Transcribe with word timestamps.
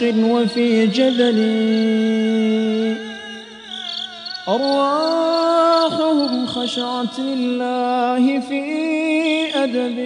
شوق 0.00 0.14
وفي 0.24 0.86
جدل 0.86 1.38
أرواحهم 4.48 6.46
خشعت 6.46 7.18
لله 7.18 8.40
في 8.40 8.62
أدب. 9.54 9.98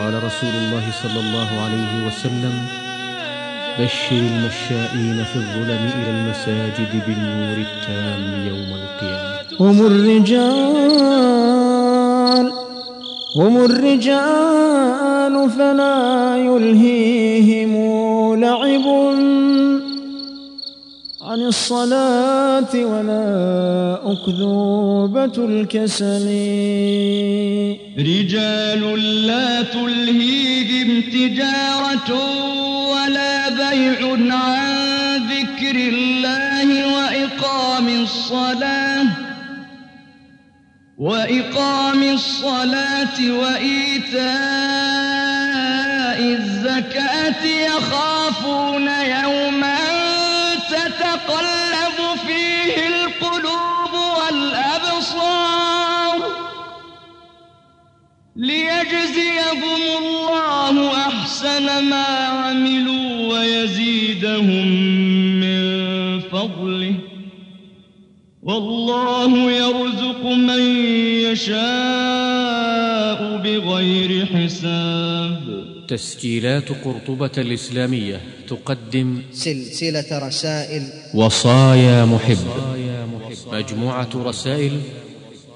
قال 0.00 0.14
رسول 0.24 0.54
الله 0.62 0.84
صلى 1.02 1.20
الله 1.20 1.48
عليه 1.64 2.06
وسلم 2.06 2.54
بشر 3.78 4.16
المشائين 4.16 5.18
في 5.24 5.36
الظلم 5.36 5.82
إلى 5.98 6.10
المساجد 6.10 6.92
بالنور 7.06 7.56
التام 7.68 8.22
يوم 8.48 8.70
القيامة. 8.80 9.48
هم 9.60 9.76
الرجال 9.86 11.20
هم 13.36 13.54
الرجال 13.64 15.50
فلا 15.50 16.36
يلهيهم 16.36 17.89
الصلاة 21.50 22.74
ولا 22.74 23.26
أكذوبة 24.12 25.36
الكسل. 25.38 26.26
رجال 27.98 28.82
لا 29.26 29.62
تلهيهم 29.62 30.88
تجارة 31.16 32.10
ولا 32.92 33.34
بيع 33.48 34.00
عن 34.36 34.70
ذكر 35.34 35.76
الله 35.92 36.68
وإقام 36.96 37.86
الصلاة 38.02 39.06
وإقام 40.98 42.02
الصلاة 42.02 43.18
وإيتاء 43.40 44.30
الزكاة 46.38 47.44
يخافون 47.44 48.09
تتقلب 51.30 52.18
فيه 52.26 52.74
القلوب 52.88 53.92
والأبصار 54.18 55.50
ليجزيهم 58.36 59.82
الله 59.98 60.92
أحسن 60.96 61.84
ما 61.84 62.06
عملوا 62.06 63.32
ويزيدهم 63.32 64.66
من 65.40 66.20
فضله. 66.20 66.94
والله 68.42 69.50
يرزق 69.50 70.24
من 70.24 70.62
يشاء 71.26 71.60
بغير 73.36 74.26
حساب. 74.26 75.39
تسجيلات 75.90 76.68
قرطبة 76.84 77.30
الإسلامية 77.38 78.20
تقدم 78.48 79.22
سلسلة 79.32 80.28
رسائل 80.28 80.82
وصايا 81.14 82.04
محب. 82.04 82.38
مجموعة 83.52 84.08
رسائل 84.14 84.80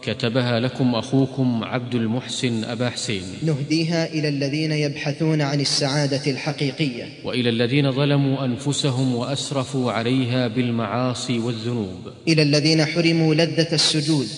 كتبها 0.03 0.61
لكم 0.61 0.95
أخوكم 0.95 1.65
عبد 1.65 1.95
المحسن 1.95 2.65
أبا 2.65 2.91
حسين. 2.91 3.23
نهديها 3.43 4.13
إلى 4.13 4.29
الذين 4.29 4.73
يبحثون 4.73 5.41
عن 5.41 5.61
السعادة 5.61 6.31
الحقيقية. 6.31 7.09
وإلى 7.25 7.49
الذين 7.49 7.93
ظلموا 7.93 8.45
أنفسهم 8.45 9.15
وأسرفوا 9.15 9.93
عليها 9.93 10.49
بالمعاصي 10.49 11.39
والذنوب. 11.39 12.01
إلى 12.29 12.43
الذين 12.43 12.85
حرموا 12.85 13.35
لذة 13.35 13.75
السجود. 13.75 14.29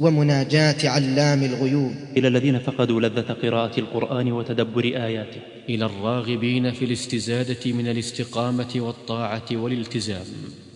ومناجاة 0.00 0.88
علام 0.88 1.42
الغيوب. 1.42 1.92
إلى 2.16 2.28
الذين 2.28 2.58
فقدوا 2.58 3.00
لذة 3.00 3.36
قراءة 3.42 3.80
القرآن 3.80 4.32
وتدبر 4.32 4.84
آياته. 4.84 5.40
إلى 5.68 5.86
الراغبين 5.86 6.72
في 6.72 6.84
الاستزادة 6.84 7.72
من 7.72 7.88
الاستقامة 7.88 8.68
والطاعة 8.76 9.44
والالتزام. 9.52 10.24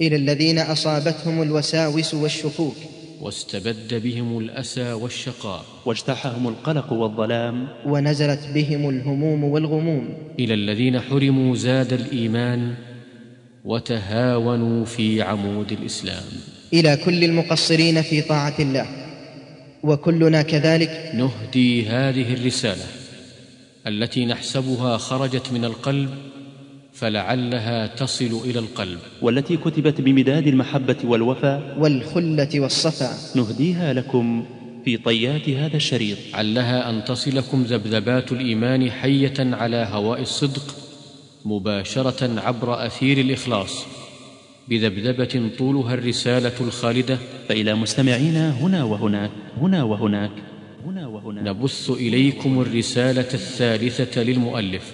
إلى 0.00 0.16
الذين 0.16 0.58
أصابتهم 0.58 1.42
الوساوس 1.42 2.14
والشكوك. 2.14 2.76
واستبد 3.20 3.94
بهم 3.94 4.38
الأسى 4.38 4.92
والشقاء. 4.92 5.64
واجتاحهم 5.86 6.48
القلق 6.48 6.92
والظلام. 6.92 7.68
ونزلت 7.86 8.40
بهم 8.54 8.88
الهموم 8.88 9.44
والغموم. 9.44 10.08
إلى 10.38 10.54
الذين 10.54 11.00
حرموا 11.00 11.56
زاد 11.56 11.92
الإيمان 11.92 12.74
وتهاونوا 13.64 14.84
في 14.84 15.22
عمود 15.22 15.72
الإسلام. 15.72 16.24
إلى 16.72 16.96
كل 16.96 17.24
المقصرين 17.24 18.02
في 18.02 18.22
طاعة 18.22 18.54
الله. 18.58 19.03
وكلنا 19.84 20.42
كذلك. 20.42 21.10
نهدي 21.14 21.86
هذه 21.86 22.34
الرسالة 22.34 22.84
التي 23.86 24.26
نحسبها 24.26 24.96
خرجت 24.96 25.52
من 25.52 25.64
القلب 25.64 26.10
فلعلها 26.92 27.86
تصل 27.86 28.40
إلى 28.44 28.58
القلب. 28.58 28.98
والتي 29.22 29.56
كتبت 29.56 30.00
بمداد 30.00 30.46
المحبة 30.46 30.96
والوفاء 31.04 31.76
والخلة 31.78 32.48
والصفا 32.54 33.10
نهديها 33.36 33.92
لكم 33.92 34.44
في 34.84 34.96
طيات 34.96 35.48
هذا 35.48 35.76
الشريط. 35.76 36.18
علها 36.34 36.90
أن 36.90 37.04
تصلكم 37.04 37.62
ذبذبات 37.62 38.32
الإيمان 38.32 38.90
حية 38.90 39.34
على 39.38 39.88
هواء 39.90 40.20
الصدق 40.20 40.74
مباشرة 41.44 42.40
عبر 42.40 42.86
أثير 42.86 43.18
الإخلاص. 43.18 43.84
بذبذبة 44.68 45.50
طولها 45.58 45.94
الرسالة 45.94 46.52
الخالدة 46.60 47.18
فإلى 47.48 47.74
مستمعينا 47.74 48.50
هنا 48.50 48.84
وهناك 48.84 49.30
هنا 49.60 49.82
وهناك 49.82 50.30
هنا 50.86 51.06
وهناك 51.06 51.44
نبث 51.46 51.90
إليكم 51.90 52.60
الرسالة 52.60 53.30
الثالثة 53.34 54.22
للمؤلف. 54.22 54.92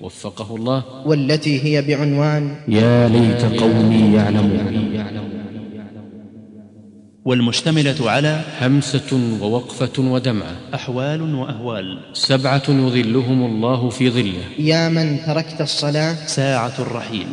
وفقه 0.00 0.56
الله. 0.56 1.06
والتي 1.06 1.64
هي 1.64 1.82
بعنوان 1.82 2.56
يا 2.68 3.08
ليت 3.08 3.60
قومي 3.60 4.14
يعلمون. 4.14 4.86
والمشتملة 7.26 8.10
على 8.10 8.40
همسة 8.60 9.38
ووقفة 9.40 10.02
ودمعه 10.02 10.56
أحوال 10.74 11.34
وأهوال. 11.34 11.98
سبعة 12.12 12.62
يظلهم 12.68 13.46
الله 13.46 13.88
في 13.88 14.10
ظله. 14.10 14.42
يا 14.58 14.88
من 14.88 15.18
تركت 15.26 15.60
الصلاة. 15.60 16.26
ساعة 16.26 16.72
الرحيل. 16.78 17.26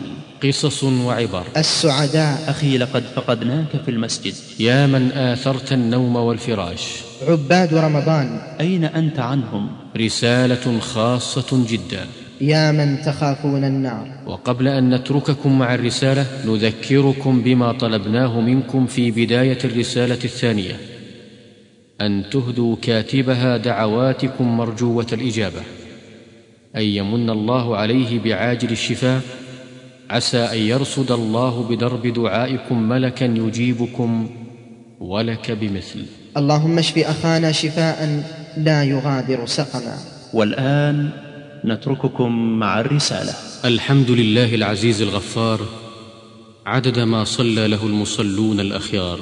قصص 0.44 0.84
وعبر. 0.84 1.44
السعداء. 1.58 2.44
أخي 2.48 2.78
لقد 2.78 3.04
فقدناك 3.16 3.68
في 3.86 3.92
المسجد. 3.92 4.34
يا 4.60 4.88
من 4.88 5.12
آثرت 5.12 5.72
النوم 5.72 6.16
والفراش. 6.16 6.82
عباد 7.28 7.74
رمضان. 7.74 8.42
أين 8.62 8.84
أنت 8.84 9.20
عنهم؟ 9.20 9.68
رسالة 9.98 10.80
خاصة 10.80 11.66
جدا. 11.70 12.08
يا 12.44 12.72
من 12.72 13.02
تخافون 13.02 13.64
النار. 13.64 14.08
وقبل 14.26 14.68
أن 14.68 14.96
نترككم 14.96 15.60
مع 15.60 15.76
الرسالة 15.76 16.26
نذكركم 16.46 17.42
بما 17.42 17.72
طلبناه 17.72 18.42
منكم 18.42 18.86
في 18.86 19.12
بداية 19.12 19.58
الرسالة 19.64 20.20
الثانية. 20.24 20.76
أن 22.02 22.24
تهدوا 22.32 22.76
كاتبها 22.82 23.58
دعواتكم 23.58 24.58
مرجوة 24.58 25.08
الإجابة. 25.14 25.62
أن 26.76 26.82
يمن 26.82 27.30
الله 27.30 27.78
عليه 27.78 28.20
بعاجل 28.20 28.72
الشفاء. 28.72 29.22
عسى 30.10 30.38
أن 30.38 30.58
يرصد 30.58 31.12
الله 31.12 31.64
بدرب 31.70 32.08
دعائكم 32.08 32.90
ملكا 32.90 33.26
يجيبكم 33.26 34.30
ولك 35.00 35.52
بمثل. 35.52 36.06
اللهم 36.38 36.80
اشف 36.80 36.98
أخانا 36.98 37.52
شفاء 37.52 38.24
لا 38.58 38.84
يغادر 38.84 39.46
سقما. 39.46 39.98
والآن 40.34 41.10
نترككم 41.66 42.60
مع 42.60 42.80
الرسالة. 42.80 43.34
الحمد 43.66 44.12
لله 44.12 44.56
العزيز 44.56 45.02
الغفار 45.02 45.62
عدد 46.66 47.00
ما 47.00 47.24
صلى 47.24 47.68
له 47.68 47.86
المصلون 47.86 48.60
الأخيار. 48.60 49.20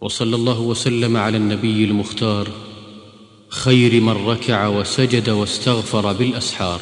وصلى 0.00 0.36
الله 0.36 0.60
وسلم 0.60 1.16
على 1.16 1.36
النبي 1.36 1.84
المختار 1.84 2.48
خير 3.48 4.00
من 4.00 4.26
ركع 4.26 4.66
وسجد 4.66 5.30
واستغفر 5.30 6.12
بالأسحار. 6.12 6.80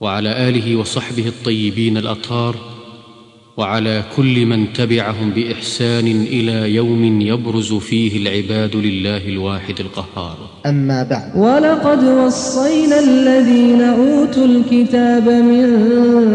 وعلى 0.00 0.48
آله 0.48 0.76
وصحبه 0.76 1.28
الطيبين 1.28 1.96
الأطهار 1.96 2.69
وعلى 3.60 4.04
كل 4.16 4.46
من 4.46 4.72
تبعهم 4.72 5.30
بإحسان 5.30 6.06
إلى 6.06 6.74
يوم 6.74 7.20
يبرز 7.20 7.72
فيه 7.72 8.16
العباد 8.16 8.76
لله 8.76 9.28
الواحد 9.28 9.80
القهار. 9.80 10.36
أما 10.66 11.02
بعد. 11.02 11.36
ولقد 11.36 12.04
وصينا 12.04 12.98
الذين 12.98 13.80
أوتوا 13.80 14.46
الكتاب 14.46 15.28
من 15.28 15.68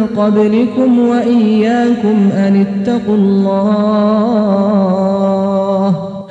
قبلكم 0.06 1.00
وإياكم 1.00 2.32
أن 2.32 2.66
اتقوا 2.66 3.18
الله. 3.18 3.56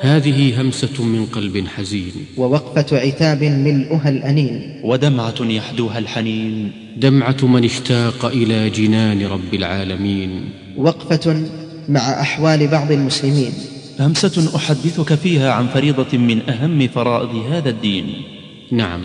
هذه 0.01 0.61
همسة 0.61 1.03
من 1.03 1.25
قلب 1.25 1.67
حزين. 1.67 2.13
ووقفة 2.37 2.97
عتاب 2.97 3.43
ملؤها 3.43 4.09
الأنين 4.09 4.81
ودمعة 4.83 5.35
يحدوها 5.41 5.99
الحنين. 5.99 6.71
دمعة 6.97 7.37
من 7.43 7.63
اشتاق 7.63 8.25
إلى 8.25 8.69
جنان 8.69 9.25
رب 9.25 9.53
العالمين. 9.53 10.64
وقفة 10.77 11.43
مع 11.89 12.21
أحوال 12.21 12.67
بعض 12.67 12.91
المسلمين. 12.91 13.53
همسة 13.99 14.55
أحدثك 14.55 15.15
فيها 15.15 15.51
عن 15.51 15.67
فريضة 15.67 16.17
من 16.17 16.49
أهم 16.49 16.87
فرائض 16.87 17.35
هذا 17.35 17.69
الدين. 17.69 18.23
نعم. 18.71 19.01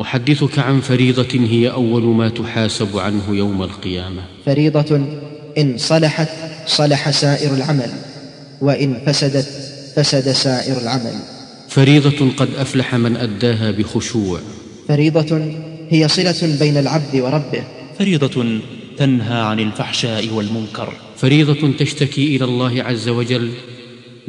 أحدثك 0.00 0.58
عن 0.58 0.80
فريضة 0.80 1.28
هي 1.34 1.70
أول 1.70 2.02
ما 2.02 2.28
تحاسب 2.28 2.98
عنه 2.98 3.30
يوم 3.30 3.62
القيامة. 3.62 4.22
فريضة 4.46 5.00
إن 5.58 5.78
صلحت 5.78 6.28
صلح 6.66 7.10
سائر 7.10 7.54
العمل 7.54 7.90
وإن 8.60 9.00
فسدت 9.06 9.48
فسد 9.96 10.32
سائر 10.32 10.78
العمل. 10.82 11.14
فريضة 11.68 12.30
قد 12.36 12.48
أفلح 12.58 12.94
من 12.94 13.16
أداها 13.16 13.70
بخشوع. 13.70 14.40
فريضة 14.88 15.42
هي 15.90 16.08
صلة 16.08 16.56
بين 16.60 16.76
العبد 16.76 17.16
وربه. 17.16 17.62
فريضة 17.98 18.60
تنهى 19.00 19.40
عن 19.40 19.60
الفحشاء 19.60 20.28
والمنكر. 20.34 20.92
فريضة 21.16 21.72
تشتكي 21.78 22.36
إلى 22.36 22.44
الله 22.44 22.82
عز 22.82 23.08
وجل 23.08 23.50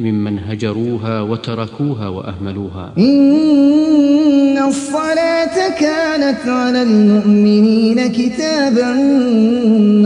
ممن 0.00 0.38
هجروها 0.38 1.20
وتركوها 1.20 2.08
وأهملوها. 2.08 2.92
إن 2.98 4.58
الصلاة 4.58 5.80
كانت 5.80 6.48
على 6.48 6.82
المؤمنين 6.82 8.12
كتابا 8.12 8.92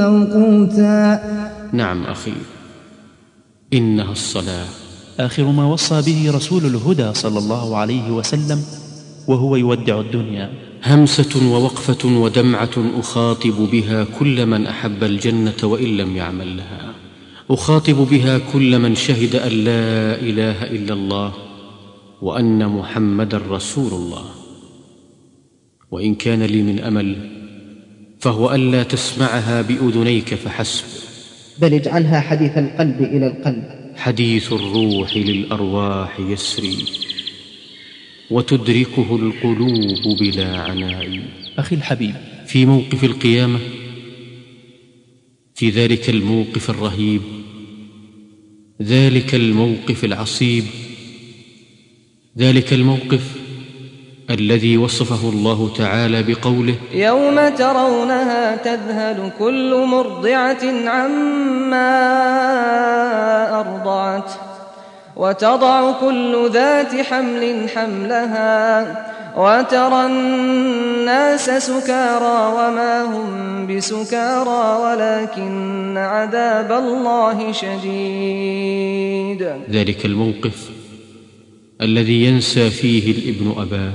موقوتا. 0.02 1.20
نعم 1.72 2.04
أخي. 2.04 2.32
إنها 3.72 4.12
الصلاة. 4.12 4.66
آخر 5.20 5.44
ما 5.44 5.64
وصى 5.64 6.02
به 6.02 6.36
رسول 6.36 6.66
الهدى 6.66 7.14
صلى 7.14 7.38
الله 7.38 7.76
عليه 7.76 8.10
وسلم 8.10 8.62
وهو 9.28 9.56
يودع 9.56 10.00
الدنيا. 10.00 10.50
همسة 10.86 11.52
ووقفة 11.52 12.08
ودمعة 12.08 12.70
أخاطب 12.98 13.68
بها 13.72 14.06
كل 14.18 14.46
من 14.46 14.66
أحب 14.66 15.04
الجنة 15.04 15.54
وإن 15.62 15.96
لم 15.96 16.16
يعمل 16.16 16.56
لها. 16.56 16.94
أخاطب 17.50 17.94
بها 18.10 18.38
كل 18.52 18.78
من 18.78 18.94
شهد 18.94 19.36
أن 19.36 19.52
لا 19.52 20.20
إله 20.20 20.62
إلا 20.62 20.94
الله 20.94 21.32
وأن 22.22 22.68
محمدا 22.68 23.38
رسول 23.38 23.92
الله. 23.92 24.24
وإن 25.90 26.14
كان 26.14 26.42
لي 26.42 26.62
من 26.62 26.80
أمل 26.80 27.30
فهو 28.20 28.54
الا 28.54 28.82
تسمعها 28.82 29.62
بأذنيك 29.62 30.34
فحسب. 30.34 30.84
بل 31.58 31.74
اجعلها 31.74 32.20
حديث 32.20 32.58
القلب 32.58 33.02
إلى 33.02 33.26
القلب. 33.26 33.64
حديث 33.96 34.52
الروح 34.52 35.16
للأرواح 35.16 36.20
يسري. 36.20 37.05
وتدركه 38.30 39.16
القلوب 39.16 40.18
بلا 40.20 40.56
عناء. 40.56 41.20
أخي 41.58 41.76
الحبيب. 41.76 42.14
في 42.46 42.66
موقف 42.66 43.04
القيامة 43.04 43.58
في 45.54 45.70
ذلك 45.70 46.10
الموقف 46.10 46.70
الرهيب 46.70 47.22
ذلك 48.82 49.34
الموقف 49.34 50.04
العصيب 50.04 50.64
ذلك 52.38 52.72
الموقف 52.72 53.36
الذي 54.30 54.76
وصفه 54.76 55.28
الله 55.28 55.74
تعالى 55.76 56.22
بقوله 56.22 56.74
يوم 56.92 57.48
ترونها 57.48 58.56
تذهل 58.56 59.32
كل 59.38 59.84
مرضعة 59.86 60.88
عما 60.88 61.90
أرضعت. 63.60 64.45
وتضع 65.16 66.00
كل 66.00 66.50
ذات 66.52 66.94
حمل 66.94 67.68
حملها 67.68 69.06
وترى 69.36 70.06
الناس 70.06 71.50
سكارى 71.50 72.52
وما 72.56 73.04
هم 73.04 73.66
بسكارى 73.66 74.82
ولكن 74.82 75.96
عذاب 75.96 76.72
الله 76.72 77.52
شديد. 77.52 79.42
ذلك 79.70 80.06
الموقف 80.06 80.70
الذي 81.80 82.24
ينسى 82.24 82.70
فيه 82.70 83.12
الابن 83.12 83.54
أباه. 83.60 83.92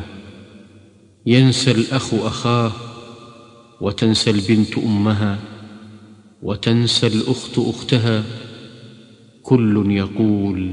ينسى 1.25 1.71
الأخ 1.71 2.13
أخاه 2.13 2.71
وتنسى 3.81 4.29
البنت 4.29 4.77
أمها 4.77 5.37
وتنسى 6.43 7.07
الأخت 7.07 7.57
أختها. 7.57 8.23
كل 9.43 9.91
يقول 9.91 10.71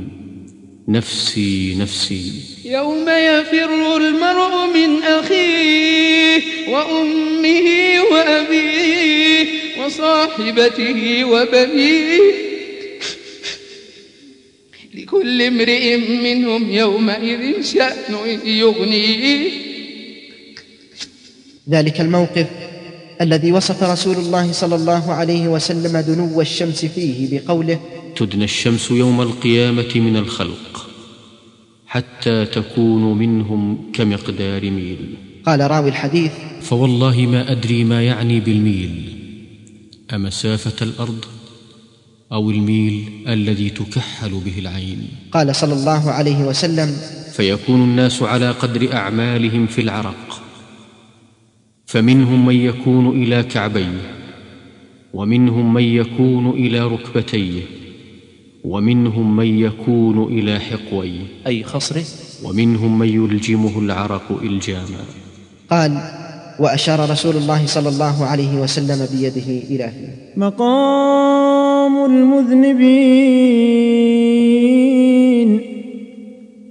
نفسي 0.89 1.75
نفسي. 1.75 2.33
يوم 2.65 3.09
يفر 3.09 3.97
المرء 3.97 4.67
من 4.75 5.03
أخيه 5.03 6.43
وأمه 6.69 7.69
وأبيه 8.13 9.47
وصاحبته 9.81 11.25
وبنيه. 11.25 12.21
لكل 14.95 15.43
امرئ 15.43 15.97
منهم 15.97 16.71
يومئذ 16.71 17.63
شأن 17.63 18.15
يغنيه. 18.45 19.51
ذلك 21.71 22.01
الموقف 22.01 22.47
الذي 23.21 23.53
وصف 23.53 23.83
رسول 23.83 24.17
الله 24.17 24.53
صلى 24.53 24.75
الله 24.75 25.13
عليه 25.13 25.49
وسلم 25.49 25.99
دنو 25.99 26.41
الشمس 26.41 26.85
فيه 26.85 27.41
بقوله 27.41 27.81
تدنى 28.19 28.45
الشمس 28.45 28.91
يوم 28.91 29.21
القيامة 29.21 29.93
من 29.95 30.17
الخلق 30.17 30.87
حتى 31.87 32.45
تكون 32.45 33.19
منهم 33.19 33.91
كمقدار 33.93 34.71
ميل. 34.71 35.15
قال 35.47 35.71
راوي 35.71 35.89
الحديث 35.89 36.33
فوالله 36.61 37.27
ما 37.27 37.53
أدري 37.53 37.85
ما 37.85 38.03
يعني 38.03 38.41
بالميل. 38.41 39.15
أمسافة 40.15 40.87
الأرض 40.87 41.25
أو 42.33 42.51
الميل 42.51 43.05
الذي 43.29 43.71
تكحل 43.71 44.31
به 44.31 44.59
العين. 44.59 45.09
قال 45.33 45.57
صلى 45.57 45.75
الله 45.75 46.11
عليه 46.11 46.45
وسلم 46.45 46.97
فيكون 47.33 47.81
الناس 47.83 48.23
على 48.23 48.51
قدر 48.51 48.93
أعمالهم 48.93 49.67
في 49.67 49.81
العرق. 49.81 50.43
فمنهم 51.87 52.47
من 52.47 52.55
يكون 52.55 53.23
إلى 53.23 53.43
كعبيه 53.43 54.01
ومنهم 55.13 55.75
من 55.75 55.83
يكون 55.83 56.51
إلى 56.51 56.81
ركبتيه. 56.81 57.78
ومنهم 58.65 59.37
من 59.37 59.59
يكون 59.59 60.23
إلى 60.23 60.61
حقويه 60.61 61.21
أي 61.47 61.65
خصره؟ 61.65 62.05
ومنهم 62.45 62.99
من 62.99 63.09
يلجمه 63.09 63.79
العرق 63.79 64.39
إلجاما. 64.43 65.05
قال 65.71 65.99
وأشار 66.59 67.11
رسول 67.11 67.37
الله 67.37 67.67
صلى 67.67 67.89
الله 67.89 68.25
عليه 68.25 68.61
وسلم 68.61 69.07
بيده 69.13 69.63
إلى 69.71 69.91
فيه 69.91 70.09
مقام 70.37 72.05
المذنبين. 72.05 72.69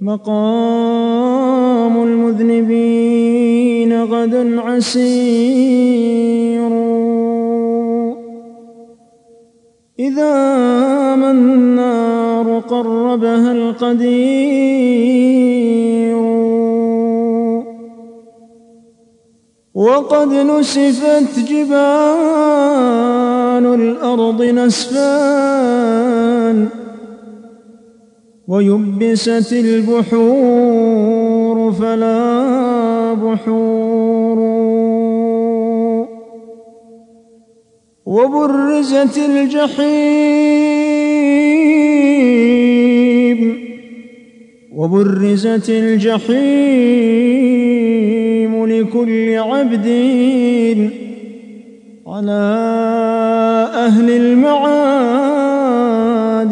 مقام 0.00 2.02
المذنبين 2.02 4.02
غد 4.02 4.34
عسير. 4.58 6.67
إذا 9.98 10.34
ما 11.16 11.30
النار 11.30 12.58
قربها 12.58 13.52
القدير. 13.52 14.98
وقد 19.74 20.32
نسفت 20.32 21.38
جبال 21.48 21.74
الأرض 23.74 24.42
نسفان 24.42 25.88
ويبست 28.48 29.52
البحور 29.52 30.92
فلا 31.72 33.14
بحور. 33.14 34.17
وبرزت 38.08 39.16
الجحيم. 39.18 40.08
وبرزت 44.72 45.68
الجحيم 45.68 46.36
لكل 48.66 49.34
عبد 49.38 49.88
على 52.06 52.42
أهل 53.74 54.10
المعاد 54.10 55.22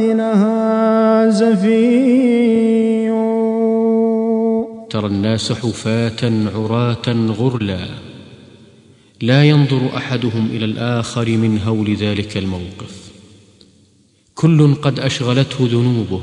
لها 0.00 1.28
زفير. 1.30 3.16
ترى 4.90 5.06
الناس 5.06 5.52
حفاة 5.52 6.32
عراة 6.56 7.06
غرلا. 7.38 8.05
لا 9.20 9.44
ينظر 9.44 9.96
أحدهم 9.96 10.48
إلى 10.52 10.64
الآخر 10.64 11.28
من 11.28 11.60
هول 11.66 11.96
ذلك 11.96 12.36
الموقف. 12.36 13.06
كل 14.34 14.74
قد 14.74 15.00
أشغلته 15.00 15.56
ذنوبه 15.60 16.20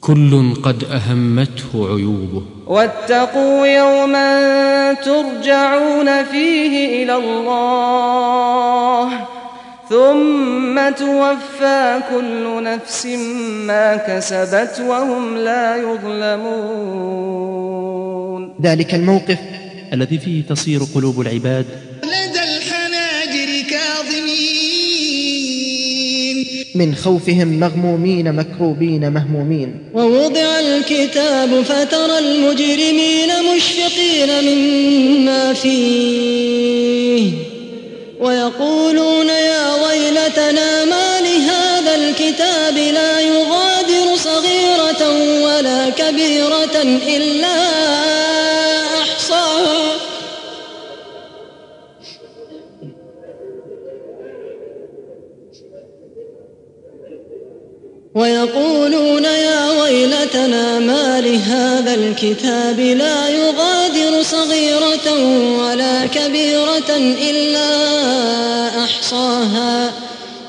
كل 0.00 0.54
قد 0.62 0.84
أهمته 0.84 1.88
عيوبه. 1.94 2.42
واتقوا 2.66 3.66
يوما 3.66 4.92
ترجعون 4.92 6.24
فيه 6.24 7.04
إلى 7.04 7.16
الله 7.16 8.06
ثم 9.88 10.90
توفى 10.90 12.00
كل 12.10 12.62
نفس 12.62 13.06
ما 13.66 13.96
كسبت 13.96 14.80
وهم 14.88 15.36
لا 15.36 15.76
يظلمون. 15.76 17.48
ذلك 18.62 18.94
الموقف 18.94 19.57
الذي 19.92 20.18
فيه 20.18 20.42
تصير 20.42 20.80
قلوب 20.94 21.20
العباد. 21.20 21.66
لدى 22.04 22.40
الحناجر 22.40 23.68
كاظمين. 23.70 24.88
من 26.74 26.94
خوفهم 26.94 27.60
مغمومين 27.60 28.32
مكروبين 28.32 29.12
مهمومين. 29.12 29.74
ووضع 29.94 30.60
الكتاب 30.60 31.62
فترى 31.62 32.18
المجرمين 32.18 33.28
مشفقين 33.56 34.28
مما 34.44 35.52
فيه. 35.52 37.30
ويقولون 38.20 39.28
يا 39.28 39.74
ويلتنا 39.74 40.84
ما 40.84 41.20
لهذا 41.20 41.94
الكتاب 41.94 42.76
لا 42.76 43.20
يغادر 43.20 44.16
صغيرة 44.16 45.08
ولا 45.44 45.90
كبيرة 45.90 46.82
إلا 47.16 47.97
ويقولون 58.18 59.24
يا 59.24 59.70
ويلتنا 59.80 60.78
ما 60.78 61.20
لهذا 61.20 61.94
الكتاب 61.94 62.80
لا 62.80 63.28
يغادر 63.28 64.22
صغيرة 64.22 65.06
ولا 65.58 66.06
كبيرة 66.06 66.90
إلا 67.30 67.70
أحصاها 68.84 69.92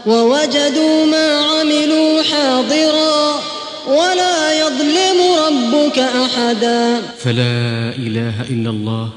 ووجدوا 0.05 1.05
ما 1.05 1.27
عملوا 1.37 2.21
حاضرا 2.23 3.41
ولا 3.87 4.37
يظلم 4.61 5.19
ربك 5.45 5.99
أحدا. 5.99 7.01
فلا 7.17 7.93
إله 7.97 8.35
إلا 8.49 8.69
الله 8.69 9.09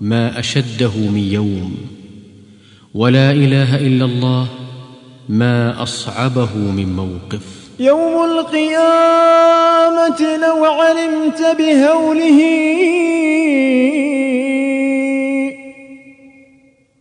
ما 0.00 0.38
أشده 0.38 0.94
من 0.96 1.28
يوم 1.32 1.76
ولا 2.94 3.30
إله 3.32 3.76
إلا 3.76 4.04
الله 4.04 4.46
ما 5.28 5.82
أصعبه 5.82 6.54
من 6.56 6.96
موقف. 6.96 7.63
يوم 7.78 8.24
القيامة 8.24 9.56
لو 10.36 10.64
علمت 10.64 11.56
بهوله 11.58 12.40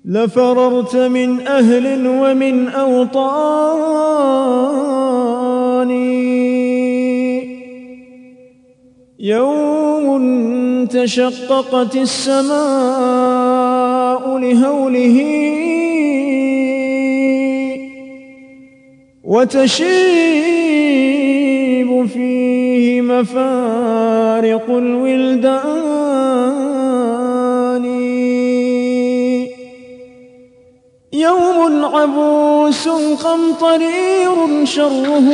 لفررت 0.06 0.96
من 0.96 1.48
أهل 1.48 2.08
ومن 2.08 2.70
أوطان. 2.70 4.14
يوم 9.20 10.86
تشققت 10.86 11.96
السماء 11.96 12.54
لهوله 14.38 15.63
وتشيب 19.34 19.90
فيه 22.14 23.02
مفارق 23.02 24.66
الولدان. 24.70 25.74
يوم 31.14 31.86
عبوس 31.86 32.88
قمطرير 33.24 34.66
شره 34.66 35.30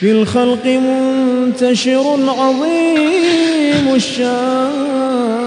في 0.00 0.10
الخلق 0.12 0.66
منتشر 0.66 2.06
عظيم 2.38 3.94
الشان. 3.94 5.37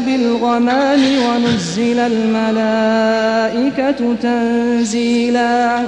بالغمام 0.07 1.01
ونزل 1.27 1.99
الملائكة 1.99 3.35
تنزيلا. 4.23 5.83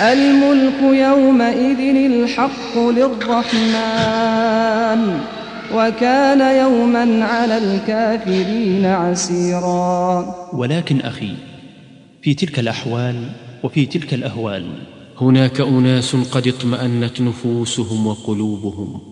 الملك 0.00 0.82
يومئذ 0.82 1.80
الحق 2.12 2.78
للرحمن 2.78 4.20
وكان 5.74 6.40
يوما 6.40 7.24
على 7.24 7.58
الكافرين 7.58 8.86
عسيرا. 8.86 10.34
ولكن 10.52 11.00
أخي 11.00 11.34
في 12.22 12.34
تلك 12.34 12.58
الأحوال 12.58 13.16
وفي 13.62 13.86
تلك 13.86 14.14
الأهوال 14.14 14.66
هناك 15.20 15.60
أناس 15.60 16.16
قد 16.16 16.48
اطمأنت 16.48 17.20
نفوسهم 17.20 18.06
وقلوبهم. 18.06 19.09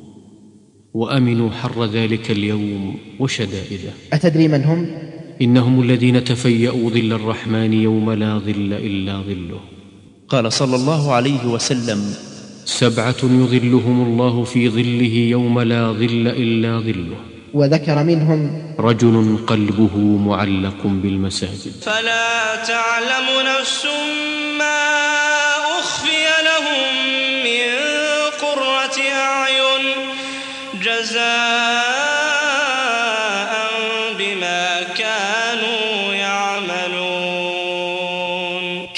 وأمنوا 0.94 1.50
حر 1.50 1.84
ذلك 1.84 2.30
اليوم 2.30 2.98
وشدائده. 3.20 3.92
أتدري 4.12 4.48
من 4.48 4.64
هم؟ 4.64 4.86
إنهم 5.42 5.82
الذين 5.82 6.24
تفيأوا 6.24 6.90
ظل 6.90 7.12
الرحمن 7.12 7.72
يوم 7.72 8.12
لا 8.12 8.38
ظل 8.38 8.72
إلا 8.72 9.12
ظله. 9.12 9.60
قال 10.28 10.52
صلى 10.52 10.76
الله 10.76 11.12
عليه 11.12 11.46
وسلم 11.46 12.14
سبعة 12.64 13.16
يظلهم 13.22 14.02
الله 14.02 14.44
في 14.44 14.68
ظله 14.68 15.14
يوم 15.30 15.60
لا 15.60 15.92
ظل 15.92 16.26
إلا 16.28 16.78
ظله. 16.78 17.16
وذكر 17.54 18.04
منهم 18.04 18.62
رجل 18.78 19.38
قلبه 19.46 19.96
معلق 19.98 20.80
بالمساجد. 20.84 21.72
فلا 21.80 22.64
تعلم 22.64 23.26
نفس 23.60 23.86
ما 24.58 24.80
أخفي 25.80 26.24
لهم 26.44 26.47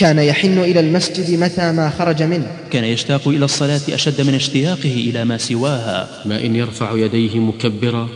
كان 0.00 0.19
يحن 0.19 0.59
إلى 0.59 0.80
المسجد 0.80 1.38
متى 1.38 1.73
ما 1.73 1.90
خرج 1.90 2.23
منه. 2.23 2.57
كان 2.71 2.85
يشتاق 2.85 3.28
إلى 3.28 3.45
الصلاة 3.45 3.80
أشد 3.88 4.21
من 4.21 4.35
اشتياقه 4.35 4.95
إلى 4.95 5.25
ما 5.25 5.38
سواها. 5.38 6.23
ما 6.26 6.45
إن 6.45 6.57
يرفع 6.57 6.97
يديه 6.97 7.38
مكبرا 7.38 8.09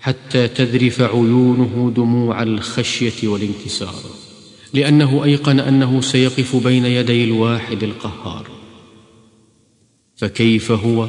حتى 0.00 0.48
تذرف 0.48 1.00
عيونه 1.00 1.92
دموع 1.96 2.42
الخشية 2.42 3.28
والانكسار 3.28 3.94
لأنه 4.74 5.24
أيقن 5.24 5.60
أنه 5.60 6.00
سيقف 6.00 6.56
بين 6.56 6.84
يدي 6.84 7.24
الواحد 7.24 7.82
القهار. 7.82 8.46
فكيف 10.16 10.72
هو؟ 10.72 11.08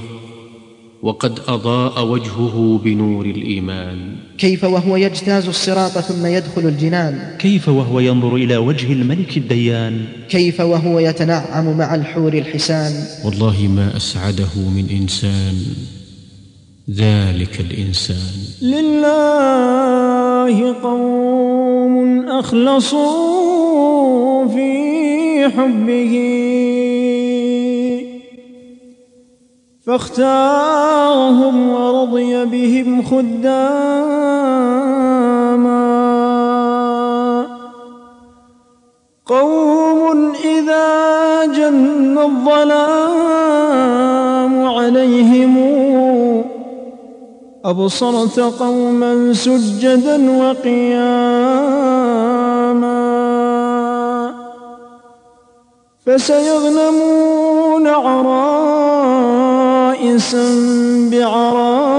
وقد 1.04 1.40
أضاء 1.48 2.06
وجهه 2.06 2.80
بنور 2.84 3.26
الإيمان. 3.26 3.98
كيف 4.38 4.64
وهو 4.64 4.98
يجتاز 4.98 5.48
الصراط 5.48 5.92
ثم 5.92 6.26
يدخل 6.26 6.62
الجنان؟ 6.62 7.36
كيف 7.40 7.70
وهو 7.70 8.00
ينظر 8.00 8.36
إلى 8.36 8.58
وجه 8.58 8.94
الملك 8.94 9.38
الديان؟ 9.38 10.06
كيف 10.30 10.60
وهو 10.60 11.00
يتنعم 11.00 11.78
مع 11.78 11.96
الحور 11.96 12.34
الحسان؟ 12.34 12.92
والله 13.26 13.70
ما 13.76 13.98
أسعده 13.98 14.56
من 14.56 14.86
إنسان. 15.02 15.56
ذلك 16.96 17.60
الإنسان. 17.60 18.34
لله 18.62 20.74
قوم 20.84 22.26
أخلصوا 22.30 24.48
في 24.48 24.78
حبه. 25.58 26.77
فاختارهم 29.88 31.70
ورضي 31.70 32.46
بهم 32.46 33.04
خداما. 33.04 34.28
قوم 39.26 40.34
إذا 40.46 41.46
جن 41.46 42.18
الظلام 42.18 43.46
عليهم 44.66 45.58
أبصرت 47.66 48.40
قوما 48.40 49.34
سجدا 49.34 50.32
وقياما. 50.42 50.98
فسيغنمون 56.06 57.88
عرائسا 59.98 60.46
بعرائس 61.12 61.98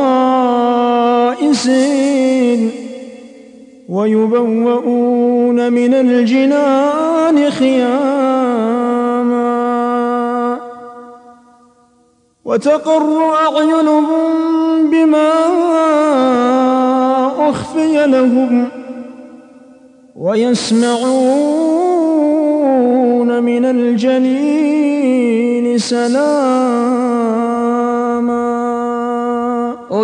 ويبوؤون 3.88 5.72
من 5.72 5.94
الجنان 5.94 7.50
خياما 7.50 7.88
وتقر 12.44 13.34
أعينهم 13.34 14.90
بما 14.90 15.32
أخفي 17.50 18.06
لهم 18.06 18.68
ويسمعون 20.16 21.48
من 23.42 23.64
الجنين 23.64 24.98
سلاما 25.78 27.47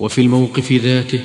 وفي 0.00 0.20
الموقف 0.20 0.72
ذاته 0.72 1.20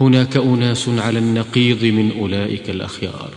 هناك 0.00 0.36
أناس 0.36 0.88
على 0.88 1.18
النقيض 1.18 1.84
من 1.84 2.12
أولئك 2.20 2.70
الأخيار. 2.70 3.30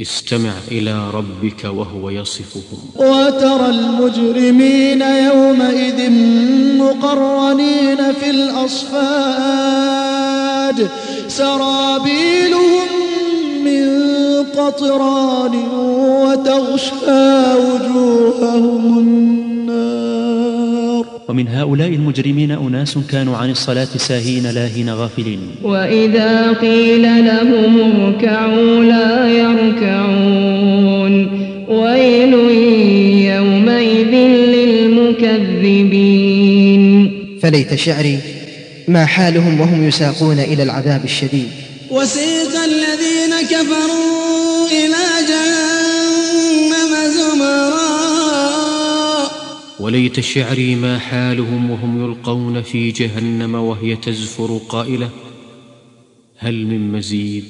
استمع 0.00 0.52
إلى 0.70 1.10
ربك 1.10 1.64
وهو 1.64 2.10
يصفهم. 2.10 2.78
وترى 2.96 3.66
المجرمين 3.66 5.02
يومئذ 5.02 6.10
مقرنين 6.78 8.12
في 8.12 8.30
الأصفاد. 8.30 9.62
سرابيلهم 11.28 12.88
من 13.64 13.88
قطران 14.42 15.54
وتغشى 16.24 17.54
وجوههم 17.54 19.41
ومن 21.28 21.48
هؤلاء 21.48 21.88
المجرمين 21.88 22.50
أناس 22.50 22.98
كانوا 23.10 23.36
عن 23.36 23.50
الصلاة 23.50 23.88
ساهين 23.96 24.46
لاهين 24.46 24.90
غافلين. 24.90 25.38
وإذا 25.62 26.52
قيل 26.52 27.02
لهم 27.02 27.80
اركعوا 27.80 28.84
لا 28.84 29.28
يركعون. 29.28 31.14
ويل 31.68 32.34
يومئذ 33.34 34.12
للمكذبين. 34.54 36.82
فليت 37.42 37.74
شعري 37.74 38.18
ما 38.88 39.06
حالهم 39.06 39.60
وهم 39.60 39.88
يساقون 39.88 40.38
إلى 40.38 40.62
العذاب 40.62 41.04
الشديد. 41.04 41.48
وسيق 41.90 42.62
الذين 42.64 43.32
كفروا 43.50 44.66
إلى 44.66 45.04
جهنم 45.28 46.92
زمرا. 47.18 47.91
وليت 49.82 50.20
شعري 50.20 50.74
ما 50.74 50.98
حالهم 50.98 51.70
وهم 51.70 52.04
يلقون 52.04 52.62
في 52.62 52.90
جهنم 52.90 53.54
وهي 53.54 53.96
تزفر 53.96 54.60
قائلة 54.68 55.08
هل 56.38 56.66
من 56.66 56.92
مزيد؟ 56.92 57.44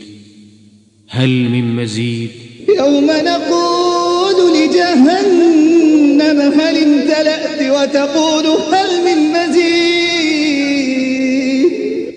هل 1.09 1.29
من 1.29 1.77
مزيد؟ 1.77 2.31
يوم 2.79 3.07
نقول 3.07 4.35
لجهنم 4.57 6.40
هل 6.61 6.77
امتلأت 6.83 7.61
وتقول 7.62 8.47
هل 8.47 9.05
من 9.05 9.18
مزيد؟ 9.33 9.73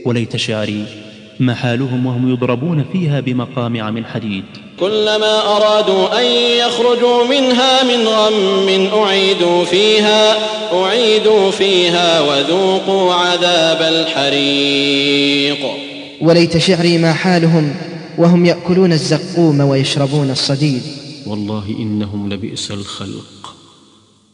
وليت 0.06 0.36
شعري 0.36 0.86
ما 1.40 1.54
حالهم 1.56 2.06
وهم 2.06 2.32
يضربون 2.32 2.86
فيها 2.94 3.20
بمقامع 3.20 3.92
من 3.92 4.06
حديد. 4.06 4.65
كلما 4.80 5.58
أرادوا 5.58 6.20
أن 6.20 6.26
يخرجوا 6.26 7.24
منها 7.28 7.84
من 7.84 8.08
غم 8.08 8.90
أعيدوا 9.04 9.66
فيها 9.66 10.36
أعيدوا 10.74 11.52
فيها 11.52 12.22
وذوقوا 12.22 13.14
عذاب 13.14 13.82
الحريق. 13.82 15.58
وليت 16.22 16.58
شعري 16.58 16.98
ما 16.98 17.14
حالهم 17.14 17.76
وهم 18.18 18.46
يأكلون 18.46 18.94
الزقوم 18.94 19.60
ويشربون 19.60 20.32
الصديد. 20.32 20.82
والله 21.28 21.76
إنهم 21.80 22.34
لبئس 22.34 22.72
الخلق 22.72 23.56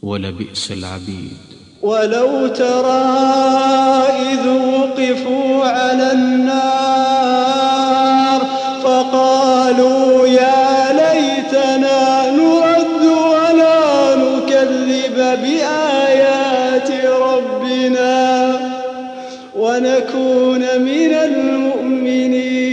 ولبئس 0.01 0.71
العبيد. 0.71 1.37
ولو 1.81 2.47
ترى 2.47 3.03
إذ 4.31 4.47
وقفوا 4.47 5.65
على 5.65 6.11
النار 6.11 7.80
فقالوا 9.71 10.27
يا 10.27 10.91
ليتنا 11.01 12.31
نرد 12.31 13.03
ولا 13.33 13.79
نكذب 14.15 15.15
بآيات 15.15 16.89
ربنا 17.21 18.15
ونكون 19.55 20.59
من 20.59 21.11
المؤمنين. 21.27 22.67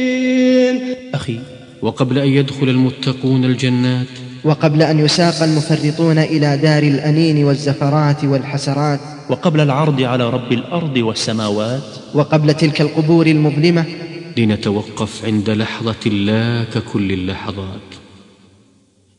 أخي 1.14 1.38
وقبل 1.82 2.18
أن 2.18 2.28
يدخل 2.28 2.68
المتقون 2.68 3.44
الجنات 3.44 4.06
وقبل 4.44 4.82
أن 4.82 4.98
يساق 4.98 5.42
المفرطون 5.42 6.18
إلى 6.18 6.56
دار 6.56 6.82
الأنين 6.82 7.44
والزفرات 7.44 8.24
والحسرات 8.24 9.00
وقبل 9.30 9.60
العرض 9.60 10.00
على 10.00 10.30
رب 10.30 10.52
الأرض 10.52 10.96
والسماوات 10.96 11.82
وقبل 12.14 12.54
تلك 12.54 12.80
القبور 12.80 13.26
المظلمة 13.26 13.84
لنتوقف 14.38 15.24
عند 15.24 15.50
لحظة 15.50 16.10
لا 16.10 16.64
ككل 16.74 17.12
اللحظات 17.12 17.88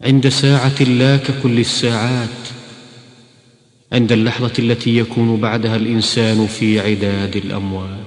عند 0.01 0.27
ساعة 0.27 0.83
لا 0.83 1.17
ككل 1.17 1.59
الساعات 1.59 2.39
عند 3.93 4.11
اللحظة 4.11 4.53
التي 4.59 4.97
يكون 4.97 5.37
بعدها 5.37 5.75
الإنسان 5.75 6.47
في 6.47 6.79
عداد 6.79 7.35
الأموات 7.35 7.99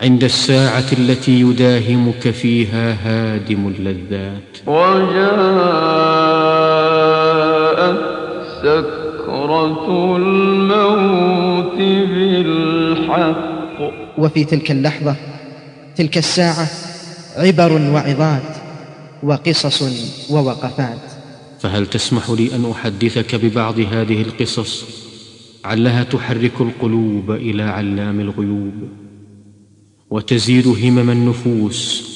عند 0.00 0.24
الساعة 0.24 0.84
التي 0.98 1.40
يداهمك 1.40 2.30
فيها 2.30 2.96
هادم 3.04 3.68
اللذات. 3.68 4.58
وجاءت 4.66 5.20
سكرة 8.62 10.16
الموت 10.16 11.78
بالحق. 12.12 13.50
وفي 14.18 14.44
تلك 14.44 14.70
اللحظة 14.70 15.16
تلك 16.00 16.18
الساعة 16.18 16.68
عبر 17.36 17.72
وعظات 17.72 18.42
وقصص 19.22 19.82
ووقفات. 20.30 20.98
فهل 21.60 21.86
تسمح 21.86 22.30
لي 22.30 22.54
أن 22.54 22.70
أحدثك 22.70 23.34
ببعض 23.34 23.78
هذه 23.78 24.22
القصص؟ 24.22 24.84
علها 25.64 26.02
تحرك 26.02 26.60
القلوب 26.60 27.30
إلى 27.30 27.62
علام 27.62 28.20
الغيوب 28.20 28.72
وتزيد 30.10 30.66
همم 30.66 31.10
النفوس 31.10 32.10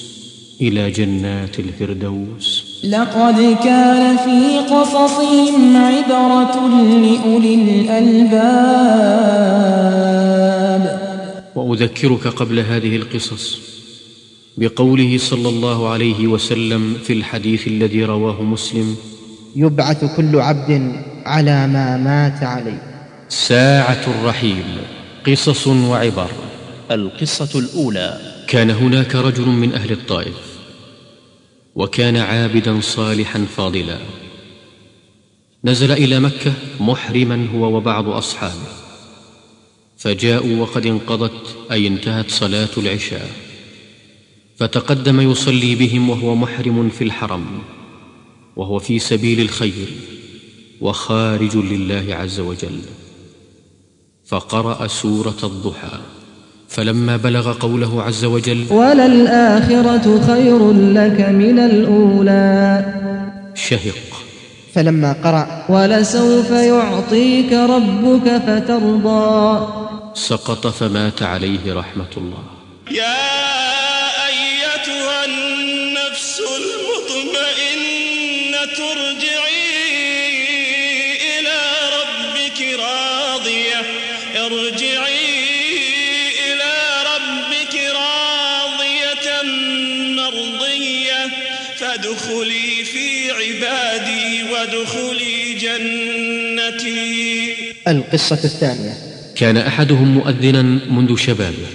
إلى 0.60 0.90
جنات 0.90 1.58
الفردوس. 1.58 2.64
لقد 2.84 3.56
كان 3.64 4.16
في 4.16 4.58
قصصهم 4.74 5.76
عبرة 5.76 6.68
لأولي 7.04 7.54
الألباب. 7.54 9.44
وأذكرك 11.54 12.26
قبل 12.26 12.58
هذه 12.60 12.96
القصص 12.96 13.73
بقوله 14.56 15.18
صلى 15.18 15.48
الله 15.48 15.88
عليه 15.88 16.26
وسلم 16.26 16.94
في 17.04 17.12
الحديث 17.12 17.68
الذي 17.68 18.04
رواه 18.04 18.42
مسلم. 18.42 18.96
يبعث 19.56 20.16
كل 20.16 20.40
عبد 20.40 20.92
على 21.26 21.66
ما 21.66 21.96
مات 21.96 22.42
عليه. 22.42 22.82
ساعة 23.28 24.04
الرحيل 24.06 24.64
قصص 25.26 25.66
وعبر. 25.66 26.30
القصة 26.90 27.58
الأولى. 27.58 28.20
كان 28.48 28.70
هناك 28.70 29.14
رجل 29.14 29.46
من 29.46 29.72
أهل 29.72 29.92
الطائف 29.92 30.40
وكان 31.74 32.16
عابدا 32.16 32.80
صالحا 32.80 33.46
فاضلا. 33.56 33.98
نزل 35.64 35.92
إلى 35.92 36.20
مكة 36.20 36.52
محرما 36.80 37.48
هو 37.54 37.76
وبعض 37.76 38.08
أصحابه. 38.08 38.70
فجاءوا 39.98 40.56
وقد 40.56 40.86
انقضت 40.86 41.56
أي 41.72 41.86
انتهت 41.86 42.30
صلاة 42.30 42.68
العشاء. 42.76 43.43
فتقدم 44.56 45.20
يصلي 45.20 45.74
بهم 45.74 46.10
وهو 46.10 46.34
محرم 46.34 46.88
في 46.88 47.04
الحرم 47.04 47.46
وهو 48.56 48.78
في 48.78 48.98
سبيل 48.98 49.40
الخير 49.40 49.88
وخارج 50.80 51.56
لله 51.56 52.14
عز 52.14 52.40
وجل. 52.40 52.80
فقرأ 54.26 54.86
سورة 54.86 55.36
الضحى 55.44 55.98
فلما 56.68 57.16
بلغ 57.16 57.52
قوله 57.52 58.02
عز 58.02 58.24
وجل 58.24 58.64
وللآخرة 58.70 60.26
خير 60.26 60.72
لك 60.72 61.20
من 61.20 61.58
الأولى. 61.58 62.84
شهق. 63.54 64.24
فلما 64.74 65.12
قرأ 65.12 65.64
ولسوف 65.68 66.50
يعطيك 66.50 67.52
ربك 67.52 68.42
فترضى. 68.46 69.66
سقط 70.14 70.66
فمات 70.66 71.22
عليه 71.22 71.74
رحمة 71.74 72.12
الله. 72.16 72.44
يا 72.90 73.83
فادخلي 91.76 92.84
في 92.84 93.30
عبادي 93.30 94.52
وادخلي 94.52 95.54
جنتي. 95.54 97.54
القصة 97.88 98.44
الثانية. 98.44 98.94
كان 99.36 99.56
أحدهم 99.56 100.08
مؤذنا 100.08 100.62
منذ 100.62 101.16
شبابه 101.16 101.66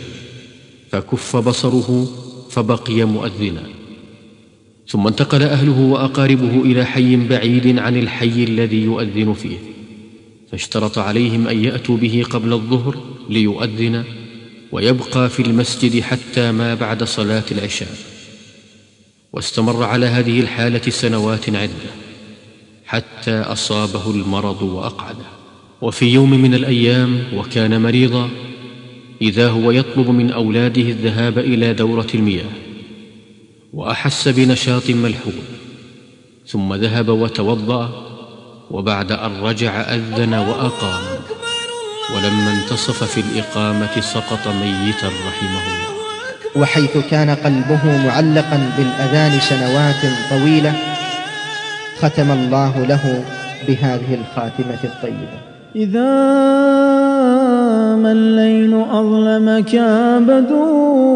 فكف 0.92 1.36
بصره 1.36 2.08
فبقي 2.52 3.04
مؤذنا. 3.04 3.64
ثم 4.88 5.08
انتقل 5.08 5.44
أهله 5.44 5.80
وأقاربه 5.80 6.62
إلى 6.62 6.86
حي 6.86 7.16
بعيد 7.16 7.80
عن 7.80 7.98
الحي 7.98 8.44
الذي 8.44 8.78
يؤذن 8.78 9.34
فيه 9.34 9.58
فاشترط 10.52 10.98
عليهم 10.98 11.48
أن 11.48 11.66
يأتوا 11.66 11.98
به 11.98 12.24
قبل 12.30 12.54
الظهر 12.54 12.98
ليؤذن 13.30 14.04
ويبقى 14.72 15.30
في 15.30 15.42
المسجد 15.42 16.02
حتى 16.02 16.52
ما 16.52 16.76
بعد 16.76 17.04
صلاة 17.04 17.44
العشاء. 17.52 17.90
واستمر 19.34 19.84
على 19.84 20.06
هذه 20.06 20.40
الحالة 20.40 20.90
سنوات 20.90 21.56
عدة 21.56 21.92
حتى 22.86 23.42
أصابه 23.42 24.12
المرض 24.12 24.62
وأقعده. 24.62 25.26
وفي 25.82 26.06
يوم 26.06 26.30
من 26.30 26.54
الأيام 26.54 27.24
وكان 27.36 27.82
مريضا 27.82 28.30
إذا 29.22 29.50
هو 29.50 29.72
يطلب 29.72 30.10
من 30.10 30.32
أولاده 30.32 30.82
الذهاب 30.82 31.40
إلى 31.40 31.74
دورة 31.74 32.08
المياه 32.16 32.52
وأحس 33.74 34.28
بنشاط 34.28 34.90
ملحوظ. 34.90 35.34
ثم 36.48 36.74
ذهب 36.74 37.10
وتوضأ 37.10 38.06
وبعد 38.72 39.12
أن 39.12 39.42
رجع 39.42 39.82
أذن 39.82 40.34
وأقام 40.34 41.04
ولما 42.16 42.54
انتصف 42.54 43.04
في 43.04 43.22
الإقامة 43.22 44.02
سقط 44.02 44.48
ميتا 44.48 45.08
رحمه 45.08 45.68
الله. 45.68 45.99
وحيث 46.56 46.98
كان 47.12 47.30
قلبه 47.30 47.80
معلقا 48.06 48.60
بالأذان 48.78 49.40
سنوات 49.40 50.02
طويلة 50.30 50.74
ختم 52.00 52.32
الله 52.32 52.86
له 52.86 53.24
بهذه 53.68 54.14
الخاتمة 54.22 54.84
الطيبة. 54.84 55.38
إذا 55.76 56.10
ما 57.96 58.12
الليل 58.12 58.74
أظلم 58.92 59.60
كابدوه 59.60 61.10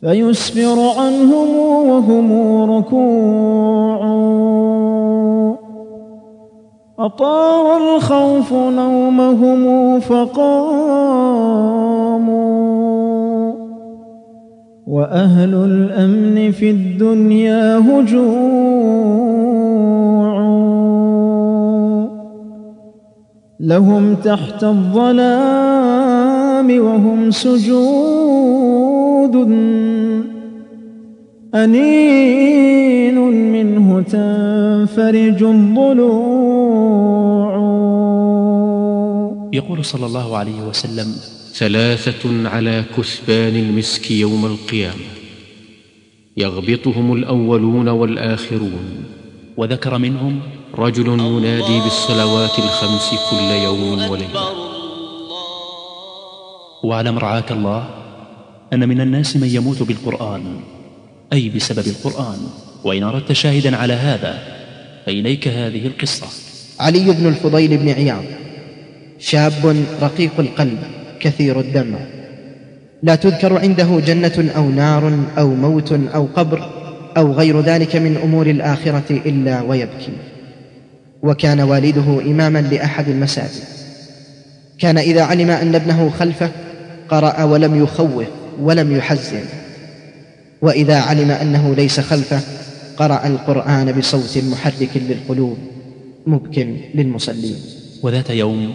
فيسفر 0.00 0.78
عنهم 0.98 1.56
وهم 1.88 2.28
ركوع. 2.76 4.00
أطار 6.98 7.76
الخوف 7.76 8.52
نومهم 8.52 10.00
فقاموا. 10.00 10.34
وأهل 14.86 15.54
الأمن 15.54 16.50
في 16.50 16.70
الدنيا 16.70 17.78
هجوع. 17.78 18.94
لهم 23.60 24.14
تحت 24.14 24.64
الظلام 24.64 26.80
وهم 26.80 27.30
سجود 27.30 29.36
أنين 31.54 33.18
منه 33.52 34.02
تنفرج 34.02 35.42
الضلوع. 35.42 36.74
يقول 39.52 39.84
صلى 39.84 40.06
الله 40.06 40.36
عليه 40.36 40.62
وسلم 40.68 41.16
ثلاثة 41.54 42.48
على 42.48 42.84
كثبان 42.98 43.56
المسك 43.56 44.10
يوم 44.10 44.46
القيامة. 44.46 44.94
يغبطهم 46.36 47.12
الأولون 47.12 47.88
والآخرون. 47.88 49.04
وذكر 49.56 49.98
منهم 49.98 50.40
رجل 50.78 51.06
ينادي 51.06 51.80
بالصلوات 51.80 52.58
الخمس 52.58 53.10
كل 53.30 53.50
يوم 53.64 54.10
وليلة. 54.10 54.48
واعلم 56.84 57.18
رعاك 57.18 57.52
الله 57.52 57.88
أن 58.72 58.88
من 58.88 59.00
الناس 59.00 59.36
من 59.36 59.48
يموت 59.48 59.82
بالقرآن. 59.82 60.42
أي 61.34 61.48
بسبب 61.48 61.86
القرآن 61.86 62.38
وإن 62.84 63.02
أردت 63.02 63.32
شاهدا 63.32 63.76
على 63.76 63.92
هذا 63.92 64.38
فإليك 65.06 65.48
هذه 65.48 65.86
القصة. 65.86 66.26
علي 66.80 67.12
بن 67.12 67.26
الفضيل 67.26 67.76
بن 67.76 67.88
عياض 67.88 68.24
شاب 69.18 69.84
رقيق 70.02 70.32
القلب 70.38 70.78
كثير 71.20 71.60
الدمع 71.60 71.98
لا 73.02 73.14
تذكر 73.14 73.58
عنده 73.58 74.00
جنة 74.06 74.52
أو 74.56 74.70
نار 74.70 75.18
أو 75.38 75.54
موت 75.54 75.92
أو 76.14 76.28
قبر 76.36 76.70
أو 77.16 77.32
غير 77.32 77.60
ذلك 77.60 77.96
من 77.96 78.16
أمور 78.16 78.46
الآخرة 78.46 79.04
إلا 79.10 79.62
ويبكي. 79.62 80.12
وكان 81.22 81.60
والده 81.60 82.20
إماما 82.20 82.58
لأحد 82.58 83.08
المساجد. 83.08 83.64
كان 84.78 84.98
إذا 84.98 85.22
علم 85.22 85.50
أن 85.50 85.74
ابنه 85.74 86.10
خلفه 86.10 86.50
قرأ 87.08 87.44
ولم 87.44 87.82
يخوف 87.82 88.24
ولم 88.60 88.96
يحزن. 88.96 89.44
وإذا 90.64 90.96
علم 90.96 91.30
أنه 91.30 91.74
ليس 91.74 92.00
خلفه 92.00 92.40
قرأ 92.96 93.26
القرآن 93.26 93.92
بصوت 93.92 94.38
محرك 94.50 94.90
للقلوب 94.96 95.58
مبك 96.26 96.68
للمصلين. 96.94 97.56
وذات 98.02 98.30
يوم 98.30 98.74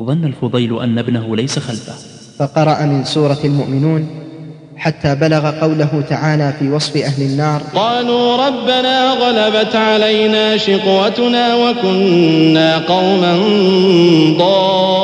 ظن 0.00 0.24
الفضيل 0.24 0.80
أن 0.80 0.98
ابنه 0.98 1.36
ليس 1.36 1.58
خلفه. 1.58 1.94
فقرأ 2.38 2.86
من 2.86 3.04
سورة 3.04 3.38
المؤمنون 3.44 4.06
حتى 4.76 5.14
بلغ 5.14 5.50
قوله 5.50 6.04
تعالى 6.08 6.52
في 6.58 6.68
وصف 6.68 6.96
أهل 6.96 7.22
النار 7.22 7.62
قالوا 7.74 8.46
ربنا 8.46 9.12
غلبت 9.12 9.76
علينا 9.76 10.56
شقوتنا 10.56 11.56
وكنا 11.56 12.78
قوما 12.78 13.36
ضالين. 14.38 15.00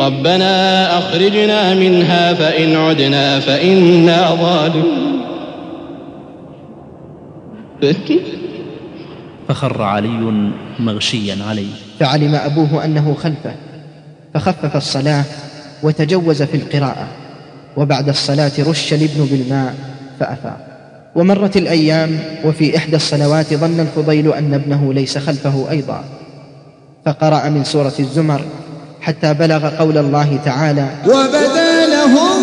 ربنا 0.00 0.98
أخرجنا 0.98 1.74
منها 1.74 2.34
فإن 2.34 2.76
عدنا 2.76 3.40
فإنا 3.40 4.34
ظالمون. 4.34 5.16
فخر 9.48 9.82
علي 9.82 10.50
مغشيا 10.78 11.38
عليه 11.48 11.72
فعلم 12.00 12.34
أبوه 12.34 12.84
أنه 12.84 13.14
خلفه 13.14 13.54
فخفف 14.34 14.76
الصلاة 14.76 15.24
وتجوز 15.82 16.42
في 16.42 16.56
القراءة 16.56 17.08
وبعد 17.76 18.08
الصلاة 18.08 18.52
رش 18.58 18.92
الابن 18.92 19.24
بالماء 19.30 19.74
فأفاق. 20.20 20.66
ومرت 21.14 21.56
الأيام 21.56 22.18
وفي 22.44 22.76
إحدى 22.76 22.96
الصلوات 22.96 23.54
ظن 23.54 23.80
الفضيل 23.80 24.32
أن 24.32 24.54
ابنه 24.54 24.94
ليس 24.94 25.18
خلفه 25.18 25.70
أيضا. 25.70 26.04
فقرأ 27.06 27.48
من 27.48 27.64
سورة 27.64 27.92
الزمر 27.98 28.40
حتى 29.06 29.34
بلغ 29.34 29.68
قول 29.68 29.98
الله 29.98 30.38
تعالى 30.44 30.88
وبدا 31.06 31.86
لهم 31.86 32.40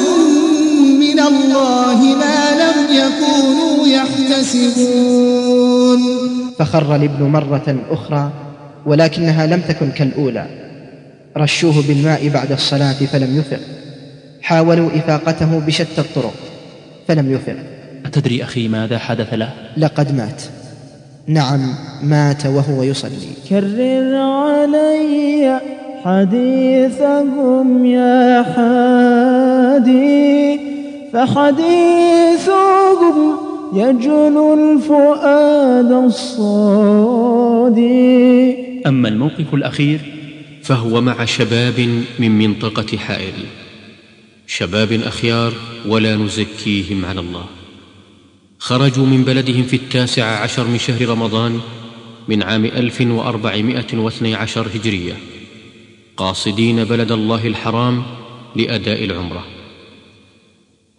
من 1.00 1.20
الله 1.20 2.00
ما 2.16 2.40
لم 2.64 2.78
يكونوا 2.96 3.88
يحتسبون. 3.88 5.34
فخر 6.60 6.96
الابن 6.96 7.24
مرة 7.24 7.78
أخرى 7.90 8.32
ولكنها 8.86 9.48
لم 9.48 9.62
تكن 9.68 9.92
كالأولى. 9.92 10.46
رشوه 11.38 11.84
بالماء 11.88 12.30
بعد 12.30 12.52
الصلاة 12.52 12.94
فلم 12.94 13.38
يفق. 13.38 13.60
حاولوا 14.42 14.90
إفاقته 14.96 15.60
بشتى 15.60 16.02
الطرق 16.02 16.34
فلم 17.08 17.34
يفق. 17.34 17.56
أتدري 18.06 18.44
أخي 18.44 18.68
ماذا 18.68 18.98
حدث 18.98 19.34
له؟ 19.34 19.50
لقد 19.78 20.16
مات. 20.16 20.42
نعم 21.28 21.76
مات 22.04 22.46
وهو 22.46 22.84
يصلي. 22.84 23.34
كرر 23.50 24.16
علي 24.16 25.62
حديثهم 26.04 27.86
يا 27.86 28.44
حادي 28.44 30.04
فحديثهم 31.14 32.58
يجل 33.74 34.54
الفؤاد 34.60 35.92
الصادي. 35.92 37.74
أما 38.88 39.10
الموقف 39.10 39.54
الأخير 39.54 40.00
فهو 40.64 41.02
مع 41.02 41.26
شباب 41.26 42.04
من 42.20 42.32
منطقة 42.32 42.98
حائل. 42.98 43.34
شباب 44.48 44.92
أخيار 44.92 45.54
ولا 45.88 46.16
نزكيهم 46.16 47.06
على 47.06 47.20
الله. 47.20 47.46
خرجوا 48.60 49.06
من 49.06 49.24
بلدهم 49.24 49.64
في 49.64 49.76
التاسع 49.76 50.26
عشر 50.26 50.68
من 50.68 50.78
شهر 50.78 51.10
رمضان 51.10 51.60
من 52.28 52.44
عام 52.44 52.66
ألف 52.66 53.02
وأربعمائة 53.02 53.98
واثني 53.98 54.36
عشر 54.36 54.68
هجرية. 54.76 55.33
قاصدين 56.18 56.84
بلد 56.84 57.12
الله 57.12 57.48
الحرام 57.48 58.04
لأداء 58.56 59.04
العمرة. 59.04 59.46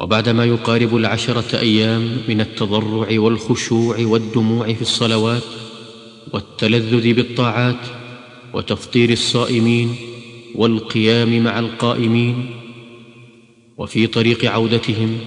وبعدما 0.00 0.44
يقارب 0.44 0.96
العشرة 0.96 1.58
أيام 1.58 2.18
من 2.28 2.40
التضرع 2.40 3.20
والخشوع 3.20 3.96
والدموع 4.00 4.72
في 4.72 4.82
الصلوات 4.82 5.42
والتلذذ 6.32 7.12
بالطاعات 7.12 7.80
وتفطير 8.54 9.10
الصائمين 9.10 9.96
والقيام 10.54 11.44
مع 11.44 11.58
القائمين 11.58 12.50
وفي 13.78 14.06
طريق 14.06 14.44
عودتهم 14.44 15.18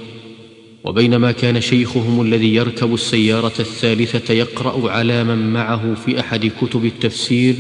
وبينما 0.84 1.32
كان 1.32 1.62
شيخهم 1.62 2.22
الذي 2.22 2.56
يركب 2.56 2.94
السيارة 2.94 3.54
الثالثة 3.60 4.34
يقرأ 4.34 4.92
على 4.92 5.24
من 5.24 5.54
معه 5.54 5.96
في 6.06 6.20
أحد 6.20 6.52
كتب 6.62 6.86
التفسير 6.86 7.56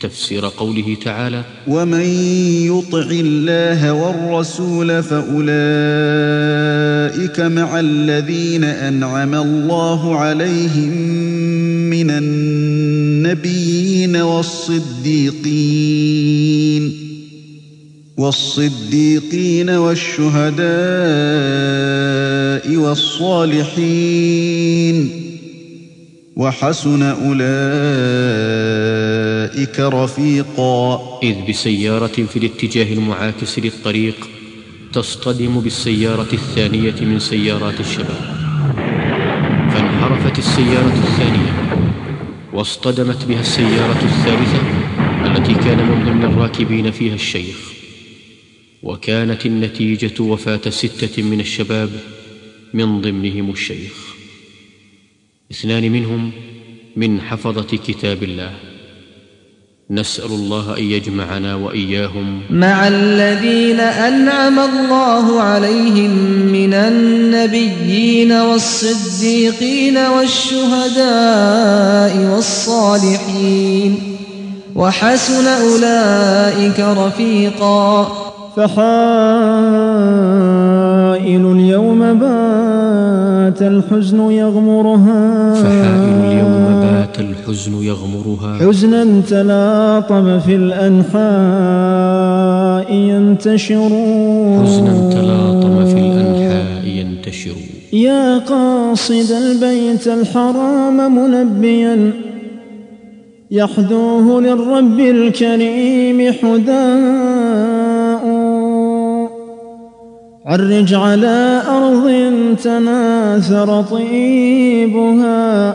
تفسير 0.00 0.46
قوله 0.46 0.96
تعالى 1.04 1.44
ومن 1.68 2.00
يطع 2.66 3.06
الله 3.10 3.92
والرسول 3.92 5.02
فاولئك 5.02 5.48
مع 7.40 7.80
الذين 7.80 8.64
انعم 8.64 9.34
الله 9.34 10.16
عليهم 10.16 10.88
من 11.90 12.10
النبيين 12.10 14.16
والصديقين 14.16 15.48
والصديقين 18.16 19.70
والشهداء 19.70 20.68
والصالحين 22.76 24.48
وحسن 26.38 27.02
أولئك 27.02 27.40
رفيقا. 29.80 31.00
إذ 31.22 31.36
بسيارة 31.48 32.06
في 32.06 32.36
الاتجاه 32.36 32.92
المعاكس 32.92 33.58
للطريق 33.58 34.28
تصطدم 34.92 35.60
بالسيارة 35.60 36.28
الثانية 36.32 36.94
من 37.00 37.18
سيارات 37.18 37.80
الشباب. 37.80 38.38
فانحرفت 39.72 40.38
السيارة 40.38 40.94
الثانية 41.08 41.52
واصطدمت 42.52 43.24
بها 43.24 43.40
السيارة 43.40 44.02
الثالثة 44.02 44.62
التي 45.26 45.54
كان 45.54 45.78
من 45.78 46.04
ضمن 46.04 46.24
الراكبين 46.24 46.90
فيها 46.90 47.14
الشيخ. 47.14 47.72
وكانت 48.82 49.46
النتيجة 49.46 50.22
وفاة 50.22 50.70
ستة 50.70 51.22
من 51.22 51.40
الشباب 51.40 51.90
من 52.74 53.00
ضمنهم 53.00 53.50
الشيخ. 53.50 54.07
اثنان 55.50 55.92
منهم 55.92 56.32
من 56.96 57.20
حفظة 57.20 57.76
كتاب 57.86 58.22
الله. 58.22 58.50
نسأل 59.90 60.30
الله 60.30 60.78
أن 60.78 60.82
يجمعنا 60.82 61.54
وإياهم. 61.54 62.40
مع 62.50 62.88
الذين 62.88 63.80
أنعم 63.80 64.58
الله 64.58 65.40
عليهم 65.40 66.10
من 66.52 66.74
النبيين 66.74 68.32
والصديقين 68.32 69.98
والشهداء 69.98 70.96
والصالحين. 72.34 74.16
وحسن 74.76 75.46
أولئك 75.46 76.80
رفيقا. 76.80 78.08
فحائل 81.28 81.44
اليوم 81.52 82.00
بات 82.18 83.62
الحزن 83.62 84.20
يغمرها. 84.30 85.54
فحائل 85.54 86.14
اليوم 86.24 86.80
بات 86.82 87.16
الحزن 87.20 87.82
يغمرها. 87.82 88.58
حزنا 88.58 89.20
تلاطم 89.20 90.40
في 90.40 90.54
الأنحاء 90.54 91.18
ينتشر. 92.94 93.90
حزنا 94.62 95.10
تلاطم 95.12 95.84
في 95.84 95.98
الأنحاء 96.06 96.84
ينتشر. 96.86 97.56
يا 97.92 98.38
قاصد 98.38 99.30
البيت 99.42 100.06
الحرام 100.08 100.96
منبيا 101.16 102.12
يحدوه 103.50 104.40
للرب 104.40 105.00
الكريم 105.00 106.32
حداء 106.32 107.87
عرج 110.48 110.94
على 110.94 111.62
أرض 111.68 112.10
تناثر 112.62 113.82
طيبها 113.82 115.74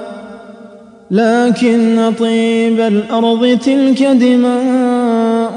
لكن 1.12 2.12
طيب 2.19 2.79
الأرض 2.79 3.59
تلك 3.65 4.03
دماء. 4.03 5.53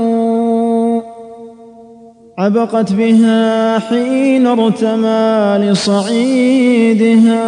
عبقت 2.39 2.93
بها 2.93 3.79
حين 3.79 4.47
ارتمى 4.47 5.59
لصعيدها. 5.71 7.39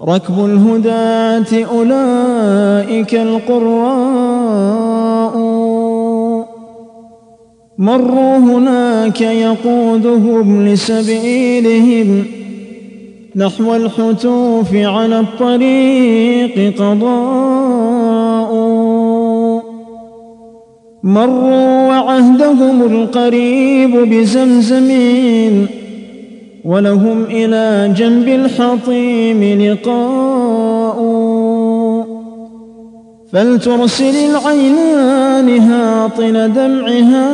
ركب 0.00 0.44
الهداة 0.44 1.64
أولئك 1.64 3.14
القراء. 3.14 4.93
مروا 7.78 8.36
هناك 8.36 9.20
يقودهم 9.20 10.66
لسبيلهم 10.66 12.24
نحو 13.36 13.74
الحتوف 13.74 14.74
على 14.74 15.20
الطريق 15.20 16.74
قضاء. 16.78 18.54
مروا 21.02 21.88
وعهدهم 21.88 22.82
القريب 22.82 23.96
بزمزمين 23.96 25.66
ولهم 26.64 27.24
إلى 27.24 27.94
جنب 27.96 28.28
الحطيم 28.28 29.60
لقاء. 29.60 31.13
فلترسل 33.34 34.14
العينان 34.14 35.58
هاطل 35.58 36.52
دمعها 36.52 37.32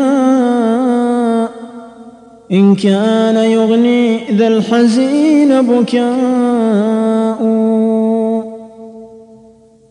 إن 2.53 2.75
كان 2.75 3.37
يغني 3.37 4.21
ذا 4.37 4.49
الحزين 4.49 5.63
بكاء 5.63 7.41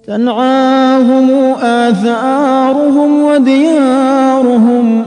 تنعاهم 0.08 1.32
آثارهم 1.62 3.24
وديارهم. 3.24 5.06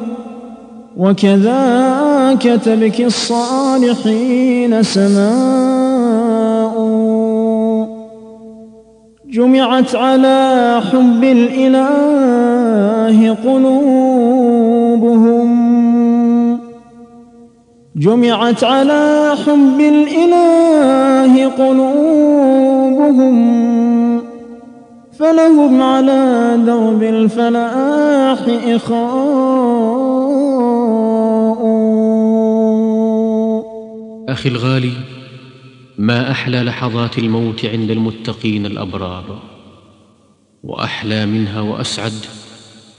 وكذاك 0.96 2.42
تبكي 2.42 3.06
الصالحين 3.06 4.82
سماء. 4.82 6.41
جمعت 9.32 9.96
على 9.96 10.80
حب 10.92 11.24
الإله 11.24 12.56
قلوبهم. 13.44 13.82
جمعت 17.96 18.64
على 18.64 19.32
حب 19.46 19.80
الإله 19.80 21.48
قلوبهم. 21.48 22.12
فلهم 25.18 25.82
على 25.82 26.58
درب 26.66 27.02
الفلاح 27.02 28.38
إخاء. 28.66 29.22
أخي 34.28 34.48
الغالي 34.48 35.11
ما 35.98 36.30
أحلى 36.30 36.62
لحظات 36.62 37.18
الموت 37.18 37.64
عند 37.64 37.90
المتقين 37.90 38.66
الأبرار 38.66 39.42
وأحلى 40.62 41.26
منها 41.26 41.60
وأسعد 41.60 42.12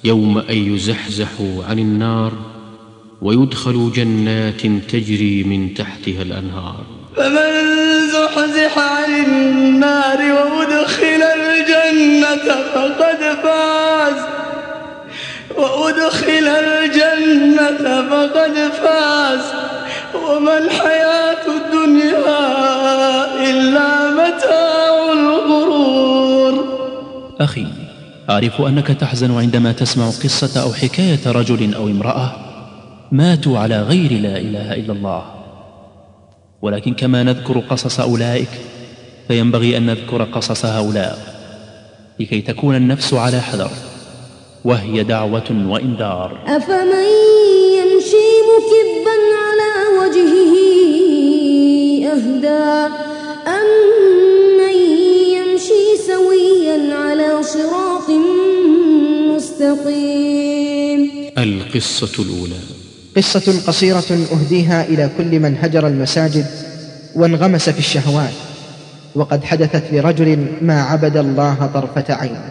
يوم 0.03 0.38
أن 0.38 0.73
يزحزحوا 0.73 1.63
عن 1.63 1.79
النار 1.79 2.34
ويدخلوا 3.21 3.91
جنات 3.91 4.62
تجري 4.62 5.43
من 5.43 5.73
تحتها 5.73 6.21
الأنهار. 6.21 6.86
فمن 7.15 7.51
زحزح 8.08 8.77
عن 8.77 9.25
النار 9.25 10.17
وأدخل 10.17 11.23
الجنة 11.23 12.53
فقد 12.73 13.38
فاز. 13.43 14.23
وأدخل 15.58 16.47
الجنة 16.47 18.10
فقد 18.10 18.71
فاز. 18.84 19.62
وما 20.15 20.58
الحياة 20.58 21.43
الدنيا 21.58 22.43
إلا 23.49 24.12
متاع 24.12 25.12
الغرور. 25.13 26.65
أخي 27.41 27.67
أعرف 28.30 28.62
أنك 28.62 28.88
تحزن 28.88 29.38
عندما 29.38 29.71
تسمع 29.71 30.06
قصة 30.06 30.62
أو 30.62 30.73
حكاية 30.73 31.19
رجل 31.26 31.73
أو 31.76 31.88
امرأة 31.88 32.32
ماتوا 33.12 33.60
على 33.60 33.82
غير 33.82 34.12
لا 34.12 34.38
إله 34.38 34.73
إلا 34.73 34.93
الله. 34.93 35.23
ولكن 36.62 36.93
كما 36.93 37.23
نذكر 37.23 37.60
قصص 37.60 37.99
أولئك 37.99 38.49
فينبغي 39.28 39.78
أن 39.78 39.86
نذكر 39.86 40.23
قصص 40.23 40.65
هؤلاء 40.65 41.17
لكي 42.19 42.41
تكون 42.41 42.76
النفس 42.76 43.13
على 43.13 43.41
حذر 43.41 43.69
وهي 44.65 45.04
دعوة 45.04 45.65
وإنذار. 45.67 46.38
أفمن 46.47 47.08
يمشي 47.78 48.28
مكبا 48.49 49.17
وجهه 50.13 50.54
أهدى. 52.13 52.93
أمن 53.47 54.76
يمشي 55.38 55.86
سويا 56.08 56.95
على 56.95 57.43
صراط 57.43 58.10
مستقيم. 59.36 61.02
القصة 61.38 62.23
الأولى. 62.23 62.60
قصة 63.17 63.54
قصيرة 63.67 64.28
أهديها 64.34 64.84
إلى 64.84 65.10
كل 65.17 65.39
من 65.39 65.58
هجر 65.62 65.88
المساجد 65.88 66.45
وانغمس 67.15 67.69
في 67.69 67.80
الشهوات 67.80 68.34
وقد 69.15 69.43
حدثت 69.43 69.84
لرجل 69.91 70.47
ما 70.62 70.82
عبد 70.82 71.17
الله 71.17 71.69
طرفة 71.73 72.13
عين. 72.13 72.41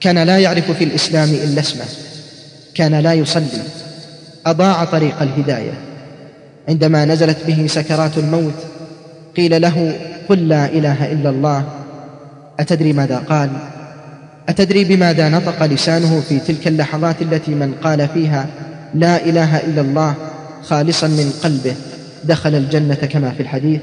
كان 0.00 0.18
لا 0.18 0.38
يعرف 0.38 0.70
في 0.70 0.84
الإسلام 0.84 1.28
إلا 1.28 1.60
اسمه 1.60 1.84
كان 2.74 2.94
لا 2.94 3.12
يصلي 3.14 3.62
أضاع 4.46 4.84
طريق 4.84 5.22
الهداية. 5.22 5.95
عندما 6.68 7.04
نزلت 7.04 7.36
به 7.46 7.66
سكرات 7.66 8.18
الموت 8.18 8.54
قيل 9.36 9.62
له 9.62 9.98
قل 10.28 10.48
لا 10.48 10.66
إله 10.66 11.12
إلا 11.12 11.30
الله. 11.30 11.64
أتدري 12.60 12.92
ماذا 12.92 13.18
قال؟ 13.18 13.50
أتدري 14.48 14.84
بماذا 14.84 15.28
نطق 15.28 15.64
لسانه 15.64 16.20
في 16.20 16.38
تلك 16.38 16.68
اللحظات 16.68 17.22
التي 17.22 17.54
من 17.54 17.74
قال 17.74 18.08
فيها 18.08 18.46
لا 18.94 19.24
إله 19.24 19.56
إلا 19.56 19.80
الله 19.80 20.14
خالصا 20.62 21.06
من 21.06 21.32
قلبه 21.42 21.74
دخل 22.24 22.54
الجنة 22.54 22.94
كما 22.94 23.30
في 23.30 23.42
الحديث 23.42 23.80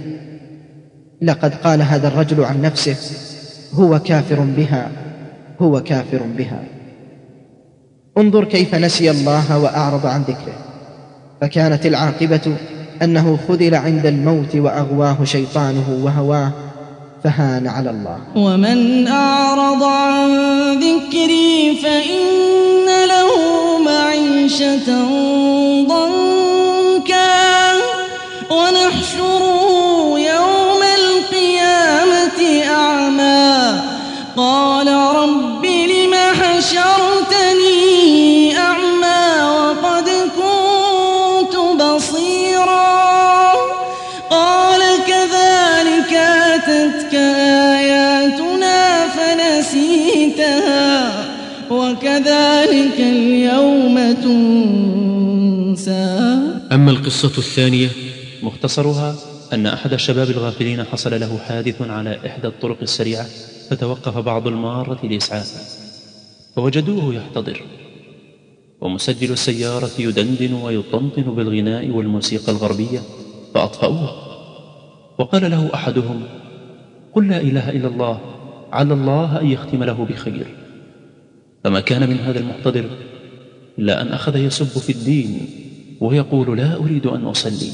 لقد 1.21 1.55
قال 1.55 1.81
هذا 1.81 2.07
الرجل 2.07 2.43
عن 2.43 2.61
نفسه 2.61 2.95
هو 3.73 3.99
كافر 3.99 4.39
بها 4.39 4.91
هو 5.61 5.83
كافر 5.83 6.21
بها. 6.37 6.63
انظر 8.17 8.43
كيف 8.43 8.75
نسي 8.75 9.11
الله 9.11 9.57
وأعرض 9.57 10.05
عن 10.05 10.21
ذكره. 10.21 10.62
فكانت 11.43 11.85
العاقبة 11.85 12.55
أنه 13.01 13.39
خذل 13.47 13.75
عند 13.75 14.05
الموت 14.05 14.55
وأغواه 14.55 15.17
شيطانه 15.23 15.99
وهواه 16.03 16.51
فهان 17.23 17.67
على 17.67 17.89
الله. 17.89 18.17
ومن 18.35 19.07
أعرض 19.07 19.83
عن 19.83 20.29
ذكري 20.79 21.75
فإن 21.83 22.87
له 23.07 23.29
معيشة 23.85 24.87
ضنكا 25.87 27.33
ونحشره 28.51 29.32
وكذلك 52.13 52.99
اليوم 52.99 54.13
تنسى. 54.13 55.91
أما 56.71 56.91
القصة 56.91 57.37
الثانية 57.37 57.89
مختصرها 58.43 59.15
أن 59.53 59.65
أحد 59.65 59.93
الشباب 59.93 60.29
الغافلين 60.29 60.83
حصل 60.83 61.19
له 61.19 61.37
حادث 61.37 61.81
على 61.81 62.19
إحدى 62.25 62.47
الطرق 62.47 62.77
السريعة 62.81 63.25
فتوقف 63.69 64.17
بعض 64.17 64.47
المارة 64.47 65.05
لإسعافه 65.05 65.59
فوجدوه 66.55 67.15
يحتضر. 67.15 67.63
ومسجل 68.81 69.31
السيارة 69.31 69.91
يدندن 69.99 70.53
ويطنطن 70.53 71.21
بالغناء 71.21 71.89
والموسيقى 71.89 72.51
الغربية 72.51 72.99
فأطفأوه. 73.53 74.11
وقال 75.17 75.51
له 75.51 75.69
أحدهم 75.73 76.23
قل 77.13 77.27
لا 77.27 77.41
إله 77.41 77.69
إلا 77.69 77.87
الله 77.87 78.19
على 78.71 78.93
الله 78.93 79.41
أن 79.41 79.47
يختم 79.47 79.83
له 79.83 80.07
بخير. 80.09 80.62
فما 81.63 81.79
كان 81.79 82.09
من 82.09 82.19
هذا 82.19 82.39
المحتضر 82.39 82.85
إلا 83.79 84.01
أن 84.01 84.07
أخذ 84.07 84.35
يسب 84.35 84.65
في 84.65 84.91
الدين 84.91 85.49
ويقول 86.01 86.57
لا 86.57 86.75
أريد 86.75 87.05
أن 87.05 87.25
أصلي 87.25 87.71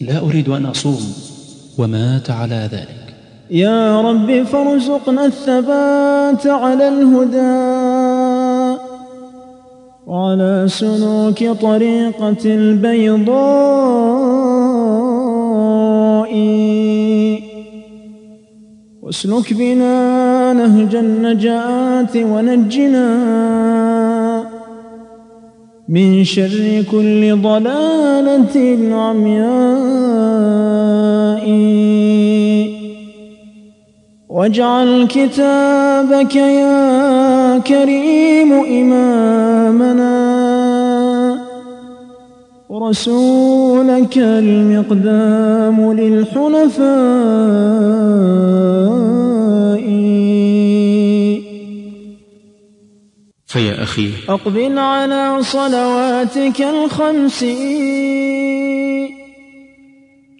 لا 0.00 0.18
أريد 0.18 0.48
أن 0.48 0.66
أصوم 0.66 1.14
ومات 1.78 2.30
على 2.30 2.68
ذلك. 2.72 3.14
يا 3.50 4.00
رب 4.00 4.42
فارزقنا 4.42 5.26
الثبات 5.26 6.46
على 6.46 6.88
الهدى 6.88 7.58
وعلى 10.06 10.64
سلوك 10.68 11.44
طريقة 11.60 12.44
البيضاء. 12.44 13.88
واسلك 19.02 19.52
بنا 19.52 20.37
نهج 20.52 20.94
النجاة 20.94 22.14
ونجنا 22.16 23.08
من 25.88 26.24
شر 26.24 26.84
كل 26.90 27.42
ضلالة 27.42 28.56
عمياء 28.94 30.18
واجعل 34.28 35.06
كتابك 35.10 36.36
يا 36.36 37.58
كريم 37.58 38.52
إمامنا 38.52 40.18
ورسولك 42.68 44.18
المقدام 44.18 45.92
للحنفاء. 45.92 46.98
فيا 53.46 53.82
أخي 53.82 54.10
أقبل 54.28 54.78
على 54.78 55.42
صلواتك 55.42 56.62
الخمس. 56.62 57.44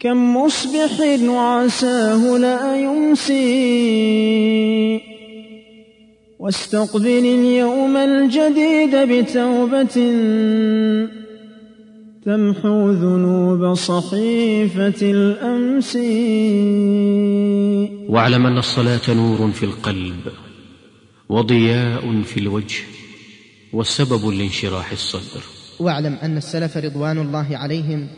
كم 0.01 0.37
مصبح 0.37 1.01
وعساه 1.25 2.39
لا 2.39 2.77
يمسي. 2.77 3.39
واستقبل 6.39 7.07
اليوم 7.07 7.97
الجديد 7.97 8.97
بتوبة. 8.97 9.97
تمحو 12.29 12.91
ذنوب 12.91 13.75
صحيفة 13.75 15.01
الأمس. 15.03 15.97
واعلم 18.09 18.47
أن 18.47 18.59
الصلاة 18.59 19.01
نور 19.09 19.51
في 19.51 19.63
القلب 19.63 20.21
وضياء 21.29 22.23
في 22.23 22.41
الوجه 22.41 22.85
وسبب 23.73 24.29
لانشراح 24.29 24.93
الصدر. 24.93 25.43
واعلم 25.81 26.15
أن 26.23 26.37
السلف 26.37 26.77
رضوان 26.77 27.19
الله 27.19 27.57
عليهم 27.57 28.09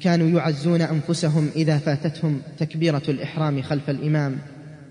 كانوا 0.00 0.40
يعزون 0.40 0.80
أنفسهم 0.80 1.50
إذا 1.56 1.78
فاتتهم 1.78 2.42
تكبيرة 2.58 3.02
الإحرام 3.08 3.62
خلف 3.62 3.90
الإمام. 3.90 4.38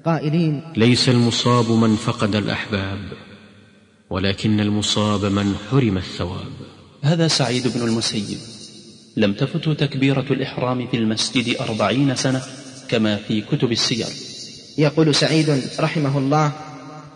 قائلين 0.06 0.62
ليس 0.78 1.10
المصاب 1.10 1.72
من 1.72 1.96
فقد 1.96 2.36
الأحباب 2.36 3.00
ولكن 4.10 4.60
المصاب 4.60 5.26
من 5.26 5.56
حرم 5.72 5.98
الثواب. 5.98 6.54
هذا 7.02 7.28
سعيد 7.28 7.68
بن 7.68 7.82
المسيب. 7.88 8.59
لم 9.18 9.34
تفته 9.34 9.74
تكبيرة 9.74 10.26
الإحرام 10.32 10.88
في 10.88 10.98
المسجد 10.98 11.56
أربعين 11.70 12.16
سنة 12.16 12.42
كما 12.90 13.16
في 13.16 13.42
كتب 13.42 13.72
السير. 13.72 14.06
يقول 14.78 15.16
سعيد 15.16 15.62
رحمه 15.80 16.18
الله 16.18 16.52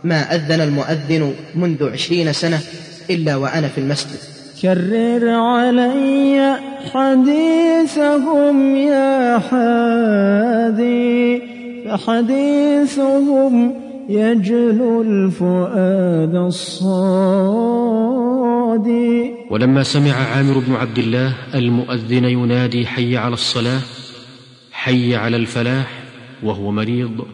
ما 0.03 0.35
أذن 0.35 0.61
المؤذن 0.61 1.33
منذ 1.55 1.89
عشرين 1.89 2.33
سنة 2.33 2.61
إلا 3.09 3.35
وأنا 3.35 3.67
في 3.67 3.77
المسجد. 3.77 4.19
كرر 4.61 5.29
علي 5.29 6.59
حديثهم 6.93 8.75
يا 8.75 9.39
حادي 9.39 11.13
فحديثهم 11.85 13.75
يجلو 14.09 15.01
الفؤاد 15.01 16.35
الصادي 18.74 19.34
ولما 19.49 19.84
سمع 19.84 20.11
عامر 20.11 20.59
بن 20.59 20.74
عبد 20.74 20.99
الله 20.99 21.55
المؤذن 21.55 22.26
ينادي 22.26 22.88
حي 22.88 23.17
على 23.17 23.34
الصلاة 23.34 23.82
حي 24.71 25.15
على 25.15 25.38
الفلاح 25.38 26.03
وهو 26.43 26.71
مريض 26.71 27.26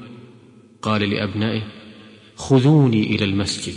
قال 0.82 1.10
لأبنائه 1.10 1.62
خذوني 2.36 3.16
إلى 3.16 3.26
المسجد. 3.26 3.76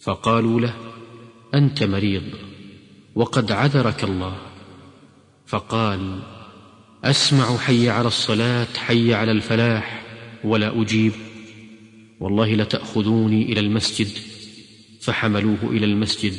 فقالوا 0.00 0.60
له 0.60 0.74
أنت 1.54 1.82
مريض 1.82 2.22
وقد 3.14 3.52
عذرك 3.52 4.04
الله. 4.04 4.36
فقال 5.46 6.18
أسمع 7.04 7.56
حي 7.56 7.88
على 7.88 8.08
الصلاة 8.08 8.66
حي 8.76 9.14
على 9.14 9.32
الفلاح 9.32 10.02
ولا 10.44 10.82
أجيب. 10.82 11.12
والله 12.20 12.54
لتأخذوني 12.54 13.52
إلى 13.52 13.60
المسجد 13.60 14.33
فحملوه 15.04 15.62
إلى 15.70 15.86
المسجد 15.86 16.32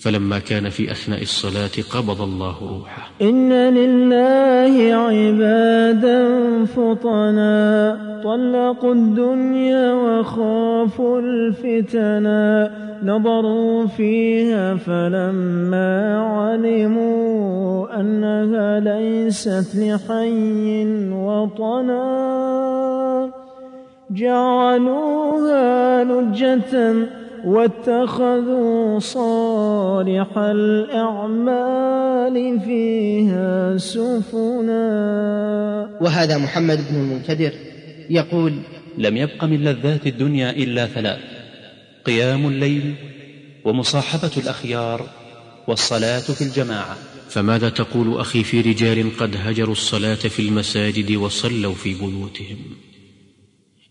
فلما 0.00 0.38
كان 0.38 0.68
في 0.68 0.90
أثناء 0.90 1.22
الصلاة 1.22 1.70
قبض 1.90 2.22
الله 2.22 2.56
روحه. 2.78 3.10
إن 3.22 3.52
لله 3.52 4.94
عبادا 4.94 6.18
فطنا 6.64 7.96
طلقوا 8.24 8.94
الدنيا 8.94 9.92
وخافوا 9.92 11.20
الفتنا. 11.20 12.70
نظروا 13.02 13.86
فيها 13.86 14.74
فلما 14.74 16.18
علموا 16.18 18.00
أنها 18.00 18.80
ليست 18.80 19.76
لحي 19.76 20.86
وطنا 21.12 22.08
جعلوها 24.10 26.04
لجة 26.04 26.94
واتخذوا 27.44 28.98
صالح 28.98 30.38
الأعمال 30.38 31.80
فيها 32.60 33.76
سفنا. 33.76 34.84
وهذا 36.00 36.38
محمد 36.38 36.78
بن 36.90 36.96
المنكدر 36.96 37.52
يقول 38.10 38.52
لم 38.98 39.16
يبق 39.16 39.44
من 39.44 39.64
لذات 39.64 40.06
الدنيا 40.06 40.50
إلا 40.50 40.86
ثلاث 40.86 41.20
قيام 42.04 42.46
الليل 42.46 42.94
ومصاحبة 43.64 44.30
الأخيار 44.36 45.06
والصلاة 45.68 46.20
في 46.20 46.42
الجماعة. 46.42 46.96
فماذا 47.28 47.68
تقول 47.68 48.20
أخي 48.20 48.44
في 48.44 48.60
رجال 48.60 49.16
قد 49.16 49.36
هجروا 49.36 49.72
الصلاة 49.72 50.14
في 50.14 50.42
المساجد 50.42 51.16
وصلوا 51.16 51.74
في 51.74 51.94
بيوتهم؟ 51.94 52.58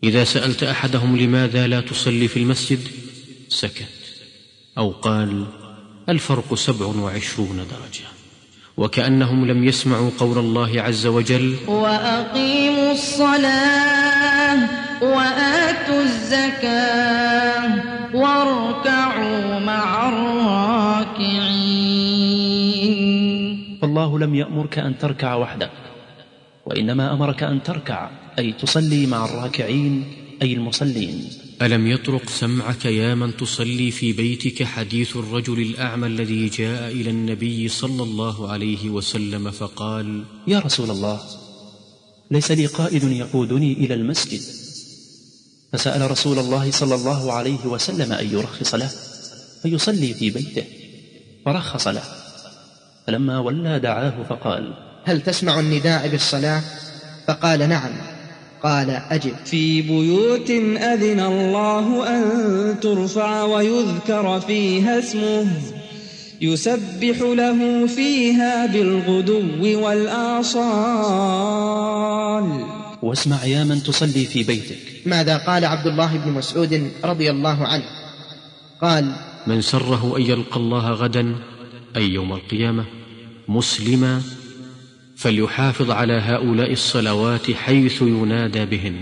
إذا 0.04 0.24
سألت 0.24 0.64
أحدهم 0.64 1.18
لماذا 1.18 1.68
لا 1.68 1.82
تصلي 1.82 2.28
في 2.28 2.38
المسجد 2.38 2.80
سكت 3.50 3.98
أو 4.78 4.92
قال 4.92 5.46
الفرق 6.10 6.54
سبع 6.54 6.86
وعشرون 6.86 7.58
درجة 7.58 8.08
وكأنهم 8.78 9.46
لم 9.46 9.64
يسمعوا 9.64 10.10
قول 10.18 10.38
الله 10.38 10.82
عز 10.82 11.06
وجل 11.06 11.56
وأقيموا 11.68 12.92
الصلاة 12.92 14.70
وآتوا 15.02 16.02
الزكاة 16.04 17.84
واركعوا 18.16 19.60
مع 19.60 20.10
الراكعين. 20.10 21.48
فالله 23.82 24.20
لم 24.20 24.36
يأمرك 24.36 24.80
أن 24.80 24.98
تركع 24.98 25.36
وحدك 25.36 25.72
وإنما 26.66 27.14
أمرك 27.14 27.44
أن 27.44 27.64
تركع 27.64 28.10
أي 28.40 28.54
تصلي 28.54 29.06
مع 29.06 29.26
الراكعين 29.26 30.06
أي 30.42 30.54
المصلين. 30.54 31.47
ألم 31.62 31.88
يطرق 31.88 32.30
سمعك 32.30 32.86
يا 32.86 33.16
من 33.16 33.38
تصلي 33.38 33.92
في 33.92 34.14
بيتك 34.14 34.64
حديث 34.64 35.18
الرجل 35.18 35.62
الأعمى 35.62 36.08
الذي 36.08 36.50
جاء 36.50 36.92
إلى 36.92 37.10
النبي 37.10 37.68
صلى 37.68 38.04
الله 38.04 38.52
عليه 38.52 38.90
وسلم 38.90 39.52
فقال 39.52 40.24
يا 40.48 40.60
رسول 40.60 40.92
الله 40.92 41.22
ليس 42.32 42.52
لي 42.52 42.66
قائد 42.66 43.04
يقودني 43.04 43.74
إلى 43.74 43.94
المسجد. 43.94 44.42
فسأل 45.74 46.12
رسول 46.12 46.40
الله 46.40 46.72
صلى 46.72 46.96
الله 46.96 47.34
عليه 47.34 47.66
وسلم 47.66 48.14
أن 48.14 48.30
يرخص 48.32 48.76
له 48.76 48.92
فيصلي 49.64 50.14
في 50.14 50.30
بيته 50.30 50.64
فرخص 51.46 51.88
له. 51.88 52.04
فلما 53.08 53.40
ولى 53.40 53.80
دعاه 53.80 54.24
فقال 54.30 54.74
هل 55.06 55.22
تسمع 55.22 55.60
النداء 55.60 56.08
بالصلاة؟ 56.08 56.64
فقال 57.28 57.70
نعم. 57.70 58.17
قال 58.68 58.90
أجب. 58.90 59.36
في 59.46 59.82
بيوت 59.82 60.50
أذن 60.94 61.20
الله 61.20 62.08
أن 62.16 62.24
ترفع 62.80 63.44
ويذكر 63.44 64.40
فيها 64.40 65.00
اسمه 65.00 65.48
يسبح 66.42 67.18
له 67.22 67.88
فيها 67.88 68.66
بالغدو 68.66 69.84
والآصال. 69.84 70.58
واسمع 73.02 73.46
يا 73.46 73.64
من 73.64 73.84
تصلي 73.84 74.26
في 74.26 74.44
بيتك. 74.44 74.78
ماذا 75.06 75.38
قال 75.38 75.66
عبد 75.66 75.88
الله 75.88 76.18
بن 76.18 76.32
مسعود 76.32 76.92
رضي 77.04 77.32
الله 77.32 77.68
عنه؟ 77.68 77.84
قال 78.82 79.16
من 79.48 79.62
سره 79.62 80.18
أن 80.18 80.22
يلقى 80.22 80.58
الله 80.58 80.92
غدا 80.92 81.36
اي 81.96 82.10
يوم 82.10 82.34
القيامة 82.34 82.86
مسلما 83.48 84.22
فليحافظ 85.18 85.92
على 85.92 86.14
هؤلاء 86.14 86.72
الصلوات 86.72 87.52
حيث 87.52 88.02
ينادى 88.02 88.66
بهن 88.66 88.96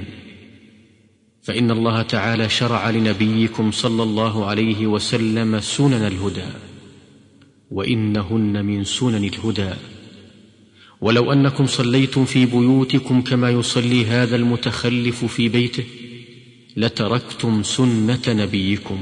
فإن 1.42 1.72
الله 1.72 2.02
تعالى 2.02 2.50
شرع 2.50 2.90
لنبيكم 2.90 3.72
صلى 3.72 4.04
الله 4.04 4.46
عليه 4.46 4.88
وسلم 4.88 5.60
سنن 5.60 6.08
الهدى 6.08 6.46
وإنهن 7.72 8.66
من 8.66 8.84
سنن 8.84 9.24
الهدى. 9.24 9.74
ولو 11.02 11.32
أنكم 11.32 11.66
صليتم 11.66 12.26
في 12.26 12.46
بيوتكم 12.46 13.22
كما 13.22 13.50
يصلي 13.50 14.06
هذا 14.06 14.36
المتخلف 14.36 15.26
في 15.26 15.50
بيته 15.50 15.84
لتركتم 16.78 17.64
سنة 17.64 18.22
نبيكم. 18.28 19.00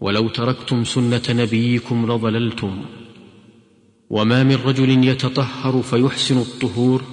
ولو 0.00 0.28
تركتم 0.28 0.84
سنة 0.84 1.22
نبيكم 1.30 2.12
لضللتم. 2.12 2.84
وما 4.10 4.44
من 4.44 4.54
رجل 4.54 5.04
يتطهر 5.04 5.82
فيحسن 5.82 6.38
الطهور 6.38 7.04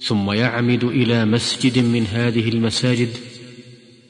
ثم 0.00 0.30
يعمد 0.32 0.84
إلى 0.84 1.24
مسجد 1.24 1.78
من 1.78 2.06
هذه 2.06 2.48
المساجد 2.48 3.08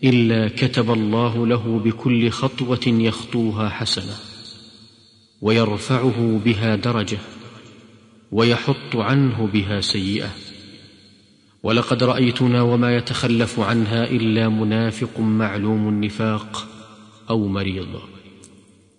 إلا 0.04 0.48
كتب 0.48 0.90
الله 0.90 1.46
له 1.46 1.80
بكل 1.84 2.30
خطوة 2.30 2.80
يخطوها 2.86 3.68
حسنة 3.68 4.16
ويرفعه 5.42 6.40
بها 6.44 6.76
درجة 6.76 7.18
ويحط 8.32 8.96
عنه 8.96 9.46
بها 9.46 9.80
سيئة. 9.80 10.30
ولقد 11.62 12.02
رأيتنا 12.02 12.62
وما 12.62 12.96
يتخلف 12.96 13.60
عنها 13.60 14.04
إلا 14.04 14.48
منافق 14.48 15.20
معلوم 15.20 15.88
النفاق 15.88 16.68
أو 17.30 17.48
مريض. 17.48 18.15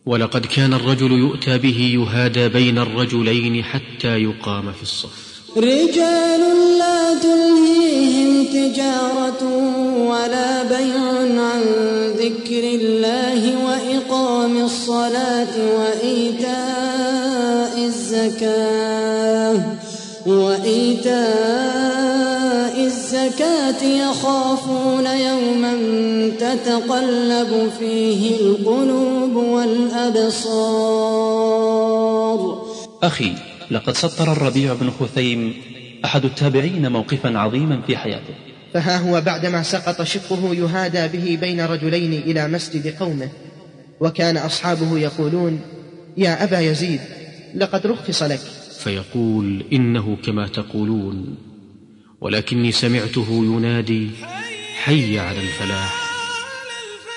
ولقد 0.07 0.45
كان 0.45 0.73
الرجل 0.73 1.11
يؤتى 1.11 1.57
به 1.57 1.79
يهادى 1.99 2.47
بين 2.49 2.77
الرجلين 2.77 3.63
حتى 3.63 4.17
يقام 4.23 4.71
في 4.71 4.83
الصف. 4.83 5.27
رجال 5.57 6.41
لا 6.79 7.19
تلهيهم 7.19 8.45
تجارة 8.45 9.41
ولا 10.11 10.63
بيع 10.63 11.01
عن 11.43 11.61
ذكر 12.23 12.63
الله 12.79 13.41
وإقام 13.65 14.63
الصلاة 14.65 15.53
وإيتاء 15.77 17.73
الزكاة 17.85 19.55
وإيتاء 20.25 21.76
الزكاة 23.41 23.83
يخافون 23.83 25.05
يوما 25.05 25.73
تتقلب 26.29 27.71
فيه 27.79 28.35
القلوب 28.35 29.35
والأبصار. 29.35 30.47
أخي 33.03 33.33
لقد 33.71 33.97
سطر 33.97 34.31
الربيع 34.31 34.73
بن 34.73 34.89
خثيم 34.89 35.53
أحد 36.05 36.25
التابعين 36.25 36.91
موقفا 36.91 37.37
عظيما 37.37 37.81
في 37.87 37.97
حياته. 37.97 38.33
فها 38.73 38.97
هو 38.97 39.21
بعدما 39.21 39.63
سقط 39.63 40.01
شقه 40.01 40.55
يهادى 40.55 41.07
به 41.17 41.37
بين 41.41 41.61
رجلين 41.61 42.13
إلى 42.13 42.47
مسجد 42.47 42.95
قومه 42.99 43.29
وكان 43.99 44.37
أصحابه 44.37 44.97
يقولون 44.99 45.59
يا 46.17 46.43
أبا 46.43 46.59
يزيد 46.59 46.99
لقد 47.55 47.87
رخص 47.87 48.23
لك. 48.23 48.41
فيقول 48.79 49.65
إنه 49.73 50.17
كما 50.25 50.47
تقولون. 50.47 51.46
ولكني 52.21 52.71
سمعته 52.71 53.27
ينادي 53.29 54.09
حي 54.83 55.19
على 55.19 55.39
الفلاح. 55.39 56.07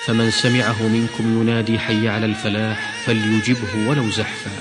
فمن 0.05 0.31
سمعه 0.31 0.87
منكم 0.87 1.41
ينادي 1.41 1.79
حي 1.79 2.07
على 2.07 2.25
الفلاح 2.25 3.03
فليجبه 3.05 3.89
ولو 3.89 4.09
زحفا 4.09 4.51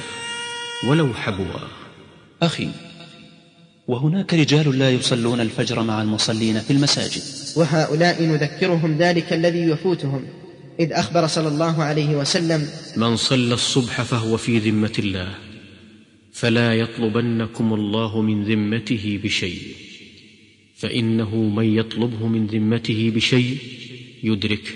ولو 0.89 1.15
حبوا. 1.15 1.61
أخي 2.43 2.69
وهناك 3.89 4.35
رجال 4.35 4.79
لا 4.79 4.91
يصلون 4.91 5.41
الفجر 5.41 5.83
مع 5.83 6.03
المصلين 6.03 6.61
في 6.61 6.73
المساجد. 6.73 7.23
وهؤلاء 7.57 8.23
نذكرهم 8.23 8.99
ذلك 8.99 9.33
الذي 9.33 9.59
يفوتهم 9.59 10.27
إذ 10.81 10.93
أخبر 10.93 11.27
صلى 11.27 11.49
الله 11.49 11.83
عليه 11.83 12.17
وسلم 12.17 12.69
من 12.97 13.17
صلى 13.17 13.55
الصبح 13.55 14.03
فهو 14.03 14.37
في 14.37 14.59
ذمة 14.59 14.93
الله 14.99 15.35
فلا 16.33 16.75
يطلبنكم 16.75 17.75
الله 17.75 18.23
من 18.23 18.45
ذمته 18.45 19.21
بشيء. 19.25 19.90
فإنه 20.81 21.37
من 21.37 21.65
يطلبه 21.65 22.27
من 22.27 22.47
ذمته 22.47 23.13
بشيء 23.15 23.57
يدركه 24.23 24.71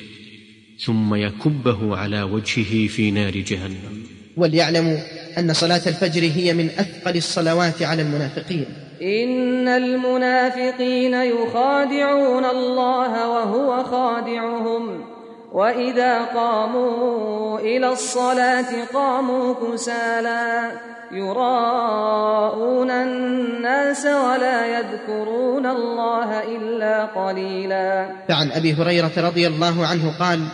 ثم 0.79 1.15
يكبه 1.15 1.97
على 1.97 2.23
وجهه 2.23 2.89
في 2.89 3.11
نار 3.11 3.37
جهنم. 3.37 4.03
وليعلموا 4.37 4.99
أن 5.39 5.53
صلاة 5.53 5.83
الفجر 5.87 6.23
هي 6.23 6.55
من 6.55 6.67
أثقل 6.67 7.17
الصلوات 7.17 7.83
على 7.83 8.03
المنافقين. 8.03 8.65
إن 9.03 9.69
المنافقين 9.69 11.15
يخادعون 11.15 12.45
الله 12.45 13.29
وهو 13.29 13.85
خادعهم. 13.85 15.05
وإذا 15.53 16.25
قاموا 16.25 17.61
إلى 17.61 17.93
الصلاة 17.93 18.85
قاموا 18.85 19.55
كسالى 19.55 20.73
يراءون 21.15 22.91
الناس 22.91 24.07
ولا 24.07 24.79
يذكرون 24.79 25.67
الله 25.67 26.57
إلا 26.57 27.05
قليلا. 27.05 28.13
فعن 28.29 28.51
أبي 28.51 28.75
هريرة 28.75 29.13
رضي 29.17 29.47
الله 29.47 29.87
عنه 29.87 30.19
قال 30.19 30.47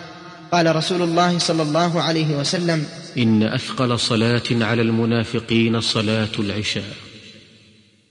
قال 0.53 0.77
رسول 0.77 1.03
الله 1.03 1.39
صلى 1.39 1.63
الله 1.63 2.03
عليه 2.03 2.37
وسلم 2.37 2.87
إن 3.19 3.43
أثقل 3.43 3.99
صلاة 3.99 4.43
على 4.51 4.83
المنافقين 4.83 5.81
صلاة 5.81 6.29
العشاء 6.39 6.95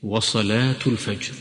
وصلاة 0.03 0.83
الفجر. 0.87 1.33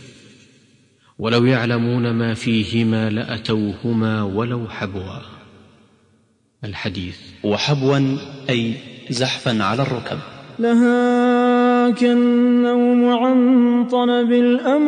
ولو 1.18 1.44
يعلمون 1.44 2.11
ما 2.11 2.34
فيهما 2.34 3.11
لأتوهما 3.11 4.22
ولو 4.22 4.68
حبوا. 4.68 5.20
الحديث. 6.64 7.16
وحبوا 7.44 8.18
أي 8.50 8.74
زحفا 9.11 9.64
على 9.64 9.82
الركب. 9.82 10.18
لها 10.61 11.90
كالنوم 11.90 13.09
عن 13.09 13.86
طلب 13.90 14.32
الأماني. 14.32 14.78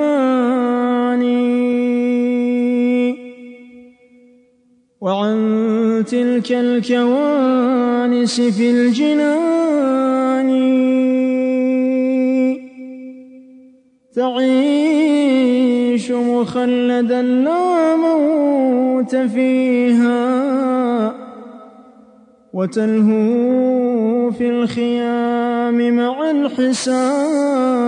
وعن 5.01 6.05
تلك 6.07 6.53
الكوانس 6.53 8.41
في 8.41 8.71
الجنان. 8.71 10.51
تعيش 14.15 16.11
مخلدا 16.11 17.23
لا 17.23 17.97
موت 17.97 19.17
فيها. 19.17 20.31
وتلهو 22.53 23.90
في 24.39 24.49
الخيام 24.49 25.97
مع 25.97 26.31
الحسان. 26.31 27.81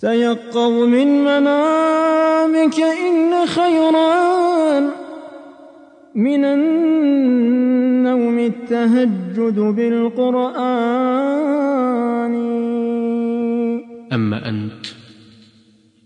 تيقظ 0.00 0.72
من 0.96 1.24
منامك 1.24 2.80
إن 2.80 3.46
خيرا 3.46 4.80
من 6.14 6.44
النوم 6.44 8.38
التهجد 8.38 9.58
بالقرآن. 9.76 10.90
أما 14.12 14.48
أنت 14.48 14.86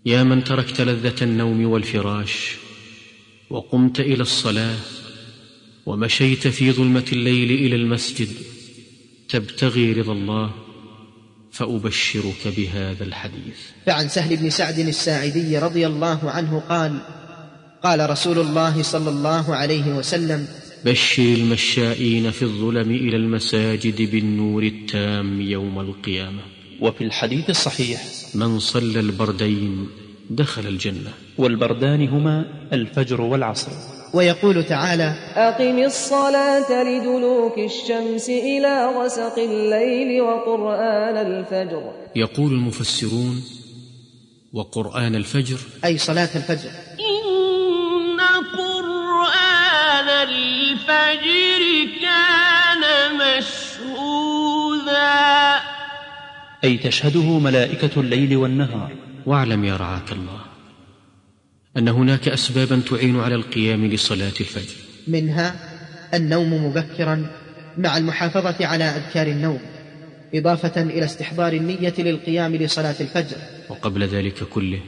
يا 0.05 0.23
من 0.23 0.43
تركت 0.43 0.81
لذة 0.81 1.23
النوم 1.23 1.65
والفراش 1.71 2.57
وقمت 3.49 3.99
إلى 3.99 4.21
الصلاة 4.21 5.04
ومشيت 5.85 6.47
في 6.47 6.71
ظلمة 6.71 7.05
الليل 7.11 7.51
إلى 7.51 7.75
المسجد. 7.75 8.29
تبتغي 9.29 9.93
رضا 9.93 10.13
الله 10.13 10.51
فأبشرك 11.51 12.53
بهذا 12.57 13.03
الحديث. 13.03 13.57
فعن 13.85 14.07
سهل 14.09 14.37
بن 14.37 14.49
سعد 14.49 14.79
الساعدي 14.79 15.57
رضي 15.57 15.87
الله 15.87 16.29
عنه 16.29 16.59
قال 16.59 17.01
قال 17.83 18.09
رسول 18.09 18.39
الله 18.39 18.81
صلى 18.81 19.09
الله 19.09 19.55
عليه 19.55 19.97
وسلم 19.97 20.47
بشر 20.85 21.23
المشائين 21.23 22.31
في 22.31 22.41
الظلم 22.41 22.91
إلى 22.91 23.17
المساجد 23.17 24.11
بالنور 24.11 24.63
التام 24.63 25.41
يوم 25.41 25.79
القيامة. 25.79 26.41
وفي 26.81 27.03
الحديث 27.03 27.49
الصحيح 27.49 28.03
من 28.35 28.59
صلى 28.59 28.99
البردين 28.99 29.87
دخل 30.29 30.67
الجنة. 30.67 31.13
والبردان 31.37 32.07
هما 32.07 32.45
الفجر 32.73 33.21
والعصر. 33.21 33.94
ويقول 34.13 34.63
تعالى 34.63 35.13
أقم 35.35 35.79
الصلاة 35.83 36.83
لدلوك 36.83 37.57
الشمس 37.57 38.29
إلى 38.29 38.85
غسق 38.85 39.39
الليل 39.39 40.21
وقرآن 40.21 41.17
الفجر. 41.17 41.91
يقول 42.15 42.51
المفسرون 42.51 43.43
وقرآن 44.53 45.15
الفجر 45.15 45.57
أي 45.85 45.97
صلاة 45.97 46.29
الفجر. 46.35 46.69
إن 46.99 48.19
قرآن 48.57 50.09
الفجر 50.29 51.61
كان 52.01 52.83
مشهودا. 53.17 54.45
أي 56.63 56.77
تشهده 56.77 57.39
ملائكة 57.39 57.99
الليل 57.99 58.37
والنهار. 58.37 58.91
واعلم 59.25 59.65
يا 59.65 59.75
رعاك 59.77 60.11
الله. 60.11 60.44
أن 61.77 61.87
هناك 61.87 62.27
أسبابا 62.27 62.81
تعين 62.89 63.19
على 63.19 63.35
القيام 63.35 63.85
لصلاة 63.85 64.33
الفجر. 64.39 64.75
منها 65.07 65.55
النوم 66.13 66.65
مبكرا 66.65 67.27
مع 67.77 67.97
المحافظة 67.97 68.65
على 68.65 68.83
أذكار 68.83 69.27
النوم 69.27 69.59
إضافة 70.35 70.81
إلى 70.81 71.05
استحضار 71.05 71.53
النية 71.53 71.93
للقيام 71.97 72.55
لصلاة 72.55 72.95
الفجر. 72.99 73.37
وقبل 73.69 74.03
ذلك 74.03 74.43
كله 74.43 74.79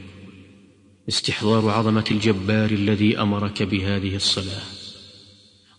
استحضار 1.08 1.70
عظمة 1.70 2.04
الجبار 2.10 2.70
الذي 2.70 3.18
أمرك 3.20 3.62
بهذه 3.62 4.16
الصلاة 4.16 4.62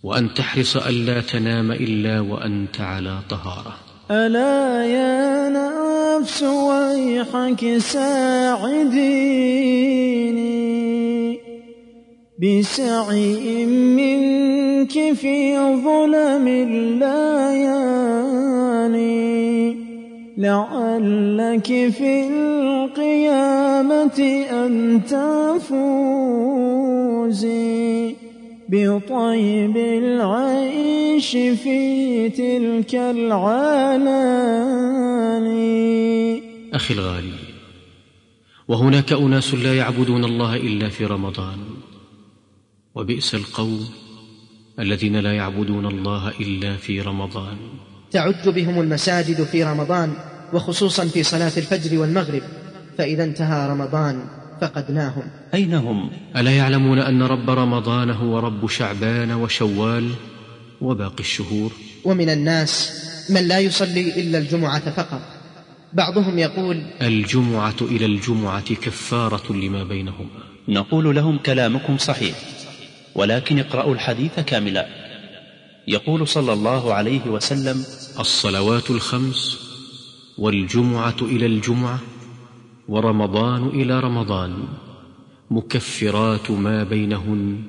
وأن 0.04 0.34
تحرص 0.34 0.78
ألا 0.78 1.22
تنام 1.22 1.72
إلا 1.72 2.20
وأنت 2.20 2.82
على 2.82 3.20
طهارة. 3.30 3.78
ألا 4.12 4.86
يا 4.86 5.50
نفس 5.50 6.44
ويحك 6.44 7.78
ساعديني. 7.78 9.00
بسعي 12.40 13.66
منك 13.66 14.96
في 15.14 15.58
ظلم 15.58 16.48
الليالي 16.48 17.20
لعلك 20.38 21.68
في 21.68 22.28
القيامة 22.28 24.20
أن 24.52 25.02
تفوزي. 25.04 25.90
بطيب 28.70 29.78
العيش 29.78 31.32
في 31.32 32.30
تلك 32.30 32.96
العلالي 32.96 34.02
أخي 36.74 36.94
الغالي 36.94 37.34
وهناك 38.68 39.14
أناس 39.14 39.54
لا 39.54 39.78
يعبدون 39.78 40.26
الله 40.26 40.56
إلا 40.56 40.90
في 40.90 41.06
رمضان. 41.06 41.58
وبئس 43.00 43.36
القوم 43.36 43.90
الذين 44.80 45.16
لا 45.16 45.34
يعبدون 45.34 45.86
الله 45.86 46.30
إلا 46.40 46.78
في 46.78 47.02
رمضان. 47.02 47.58
تعج 48.12 48.50
بهم 48.50 48.82
المساجد 48.82 49.44
في 49.44 49.64
رمضان 49.64 50.14
وخصوصا 50.54 51.06
في 51.08 51.24
صلاة 51.24 51.52
الفجر 51.58 52.00
والمغرب 52.00 52.42
فإذا 52.98 53.24
انتهى 53.24 53.70
رمضان 53.70 54.24
فقدناهم. 54.62 55.24
أين 55.54 55.74
هم؟ 55.74 56.10
ألا 56.38 56.52
يعلمون 56.52 57.00
أن 57.00 57.24
رب 57.24 57.50
رمضان 57.50 58.10
هو 58.10 58.40
رب 58.40 58.68
شعبان 58.68 59.32
وشوال 59.32 60.10
وباقي 60.82 61.20
الشهور؟ 61.20 61.72
ومن 62.06 62.30
الناس 62.30 62.92
من 63.30 63.48
لا 63.48 63.60
يصلي 63.60 64.22
إلا 64.22 64.38
الجمعة 64.38 64.92
فقط. 64.92 65.22
بعضهم 65.94 66.40
يقول 66.40 66.84
الجمعة 67.02 67.76
إلى 67.82 68.06
الجمعة 68.06 68.76
كفارة 68.76 69.54
لما 69.54 69.84
بينهما. 69.84 70.44
نقول 70.68 71.16
لهم 71.16 71.38
كلامكم 71.38 71.98
صحيح. 71.98 72.59
ولكن 73.20 73.60
اقرأوا 73.60 73.94
الحديث 73.94 74.40
كاملا. 74.40 74.88
يقول 75.88 76.28
صلى 76.28 76.54
الله 76.54 76.94
عليه 76.94 77.26
وسلم 77.28 77.78
الصلوات 78.20 78.90
الخمس 78.90 79.60
والجمعة 80.38 81.16
إلى 81.22 81.46
الجمعة 81.46 82.00
ورمضان 82.88 83.68
إلى 83.68 84.00
رمضان 84.00 84.54
مكفرات 85.52 86.52
ما 86.52 86.84
بينهن 86.84 87.62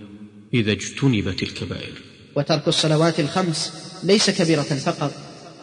إذا 0.54 0.72
اجتنبت 0.72 1.42
الكبائر. 1.42 1.94
وترك 2.36 2.68
الصلوات 2.68 3.20
الخمس 3.20 3.72
ليس 4.04 4.30
كبيرة 4.30 4.62
فقط 4.62 5.12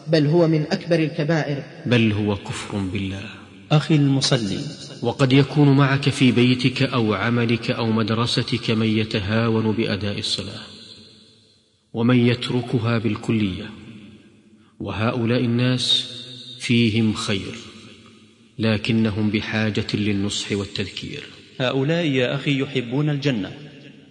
بل 0.08 0.28
هو 0.28 0.48
من 0.48 0.66
أكبر 0.72 1.00
الكبائر. 1.00 1.64
بل 1.86 2.12
هو 2.12 2.36
كفر 2.36 2.78
بالله. 2.78 3.26
أخي 3.72 3.96
المصلي 3.96 4.60
وقد 5.02 5.34
يكون 5.34 5.78
معك 5.78 6.10
في 6.10 6.32
بيتك 6.32 6.84
أو 6.84 7.14
عملك 7.14 7.72
أو 7.72 7.92
مدرستك 7.92 8.72
من 8.72 8.88
يتهاون 8.88 9.72
بأداء 9.72 10.20
الصلاة 10.20 10.62
ومن 11.94 12.28
يتركها 12.28 12.98
بالكلية 12.98 13.70
وهؤلاء 14.80 15.40
الناس 15.40 16.12
فيهم 16.60 17.14
خير 17.14 17.56
لكنهم 18.60 19.30
بحاجة 19.30 19.88
للنصح 19.94 20.52
والتذكير. 20.52 21.24
هؤلاء 21.60 22.06
يا 22.06 22.36
أخي 22.36 22.62
يحبون 22.62 23.10
الجنة. 23.10 23.67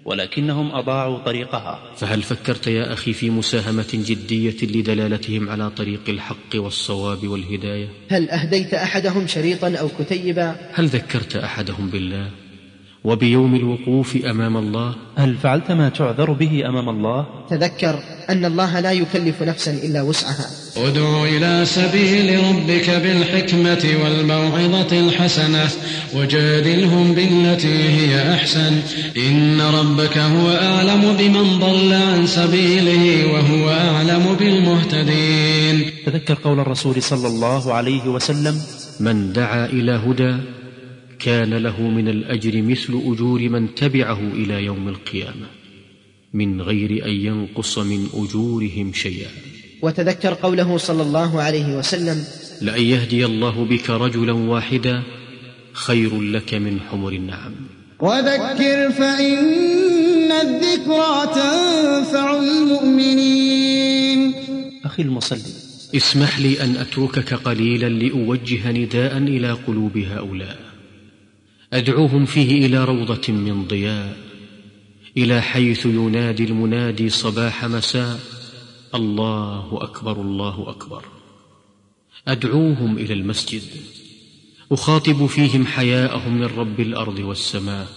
ولكنهم 0.06 0.74
أضاعوا 0.74 1.18
طريقها. 1.18 1.80
فهل 1.96 2.22
فكرت 2.22 2.66
يا 2.66 2.92
أخي 2.92 3.12
في 3.12 3.30
مساهمة 3.30 3.86
جدية 3.92 4.56
لدلالتهم 4.62 5.48
على 5.50 5.70
طريق 5.70 6.00
الحق 6.08 6.54
والصواب 6.54 7.28
والهداية؟ 7.28 7.88
هل 8.08 8.30
أهديت 8.30 8.74
أحدهم 8.74 9.26
شريطا 9.26 9.76
أو 9.76 9.88
كتيبا؟ 9.88 10.56
هل 10.72 10.86
ذكرت 10.86 11.36
أحدهم 11.36 11.90
بالله؟ 11.90 12.30
وبيوم 13.06 13.54
الوقوف 13.54 14.16
أمام 14.16 14.56
الله. 14.56 14.94
هل 15.16 15.36
فعلت 15.42 15.70
ما 15.70 15.88
تعذر 15.88 16.32
به 16.32 16.62
أمام 16.68 16.88
الله؟ 16.88 17.26
تذكر 17.50 17.94
أن 18.30 18.44
الله 18.44 18.80
لا 18.80 18.92
يكلف 18.92 19.42
نفسا 19.42 19.72
إلا 19.72 20.02
وسعها. 20.02 20.46
ادع 20.76 21.24
إلى 21.24 21.64
سبيل 21.64 22.28
ربك 22.48 22.90
بالحكمة 22.90 23.84
والموعظة 24.02 24.92
الحسنة 25.06 25.66
وجادلهم 26.16 27.14
بالتي 27.14 27.78
هي 27.98 28.34
أحسن. 28.34 28.72
إن 29.16 29.60
ربك 29.60 30.18
هو 30.18 30.46
أعلم 30.50 31.02
بمن 31.18 31.46
ضل 31.58 31.92
عن 31.92 32.26
سبيله 32.26 33.32
وهو 33.32 33.70
أعلم 33.70 34.36
بالمهتدين. 34.38 35.76
تذكر 36.06 36.34
قول 36.44 36.60
الرسول 36.60 37.02
صلى 37.02 37.28
الله 37.28 37.72
عليه 37.72 38.08
وسلم 38.08 38.54
من 39.00 39.32
دعا 39.32 39.66
إلى 39.66 39.92
هدى 39.92 40.36
كان 41.18 41.54
له 41.54 41.82
من 41.82 42.08
الأجر 42.08 42.62
مثل 42.62 43.00
أجور 43.04 43.48
من 43.48 43.74
تبعه 43.74 44.20
إلى 44.32 44.64
يوم 44.64 44.88
القيامة 44.88 45.46
من 46.34 46.62
غير 46.62 47.06
أن 47.06 47.10
ينقص 47.10 47.78
من 47.78 48.08
أجورهم 48.14 48.92
شيئا. 48.92 49.30
وتذكر 49.82 50.34
قوله 50.34 50.76
صلى 50.78 51.02
الله 51.02 51.42
عليه 51.42 51.78
وسلم 51.78 52.24
لأن 52.60 52.82
يهدي 52.82 53.24
الله 53.24 53.64
بك 53.64 53.90
رجلا 53.90 54.32
واحدا 54.32 55.02
خير 55.72 56.20
لك 56.20 56.54
من 56.54 56.80
حمر 56.80 57.12
النعم. 57.12 57.52
وذكر 58.00 58.90
فإن 58.90 60.32
الذكرى 60.32 61.26
تنفع 61.34 62.38
المؤمنين. 62.38 64.34
أخي 64.84 65.02
المصلي 65.02 65.52
اسمح 65.96 66.38
لي 66.38 66.62
أن 66.62 66.76
أتركك 66.76 67.34
قليلا 67.34 67.88
لأوجه 67.88 68.72
نداء 68.72 69.18
إلى 69.18 69.52
قلوب 69.52 69.98
هؤلاء. 69.98 70.75
أدعوهم 71.72 72.24
فيه 72.26 72.66
إلى 72.66 72.84
روضة 72.84 73.32
من 73.32 73.66
ضياء 73.66 74.16
إلى 75.16 75.42
حيث 75.42 75.86
ينادي 75.86 76.44
المنادي 76.44 77.08
صباح 77.08 77.64
مساء 77.64 78.20
الله 78.94 79.78
أكبر 79.82 80.20
الله 80.20 80.70
أكبر. 80.70 81.04
أدعوهم 82.28 82.98
إلى 82.98 83.14
المسجد 83.14 83.62
أخاطب 84.72 85.26
فيهم 85.26 85.66
حياءهم 85.66 86.38
من 86.38 86.46
رب 86.46 86.80
الأرض 86.80 87.18
والسماء 87.18 87.88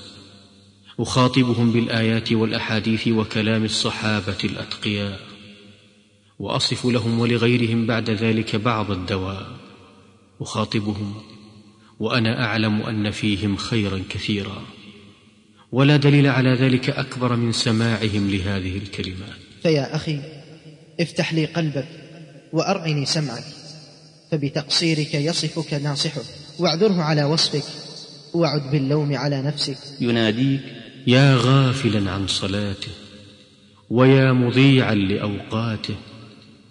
أخاطبهم 1.00 1.72
بالآيات 1.72 2.32
والأحاديث 2.32 3.08
وكلام 3.08 3.66
الصحابة 3.66 4.38
الأتقياء 4.44 5.20
وأصف 6.40 6.86
لهم 6.86 7.20
ولغيرهم 7.20 7.86
بعد 7.86 8.10
ذلك 8.10 8.56
بعض 8.56 8.92
الدواء 8.92 9.48
أخاطبهم 10.42 11.14
وأنا 12.00 12.46
أعلم 12.46 12.82
أن 12.82 13.12
فيهم 13.12 13.56
خيرا 13.56 14.04
كثيرا. 14.10 14.66
ولا 15.72 15.98
دليل 15.98 16.28
على 16.28 16.54
ذلك 16.54 16.90
أكبر 16.90 17.36
من 17.36 17.52
سماعهم 17.52 18.30
لهذه 18.30 18.78
الكلمات 18.78 19.40
فيا 19.64 19.96
أخي 19.96 20.20
افتح 21.00 21.34
لي 21.34 21.46
قلبك 21.46 21.88
وأرعني 22.54 23.06
سمعك 23.06 23.44
فبتقصيرك 24.32 25.14
يصفك 25.14 25.74
ناصحك. 25.74 26.26
واعذره 26.60 27.02
على 27.02 27.24
وصفك 27.24 27.64
وعد 28.34 28.72
باللوم 28.72 29.16
على 29.16 29.42
نفسك. 29.42 29.78
يناديك 30.02 30.62
يا 31.08 31.36
غافلا 31.36 32.12
عن 32.12 32.28
صلاته 32.28 32.92
ويا 33.90 34.34
مضيعا 34.34 34.96
لأوقاته 34.96 35.96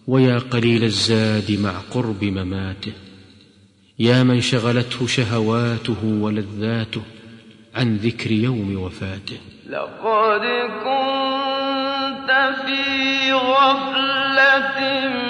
ويا 0.06 0.38
قليل 0.38 0.84
الزاد 0.84 1.52
مع 1.52 1.78
قرب 1.78 2.24
مماته. 2.24 2.92
يا 4.00 4.22
من 4.22 4.40
شغلته 4.40 5.06
شهواته 5.06 6.04
ولذاته 6.04 7.02
عن 7.74 7.96
ذكر 7.96 8.30
يوم 8.32 8.82
وفاته. 8.82 9.38
لقد 9.70 10.40
كنت 10.84 12.30
في 12.66 13.32
غفلة 13.32 15.27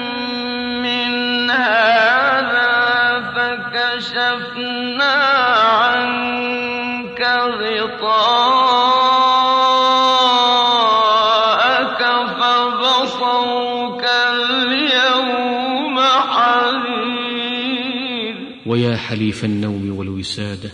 حليف 19.08 19.44
النوم 19.44 19.96
والوسادة 19.98 20.70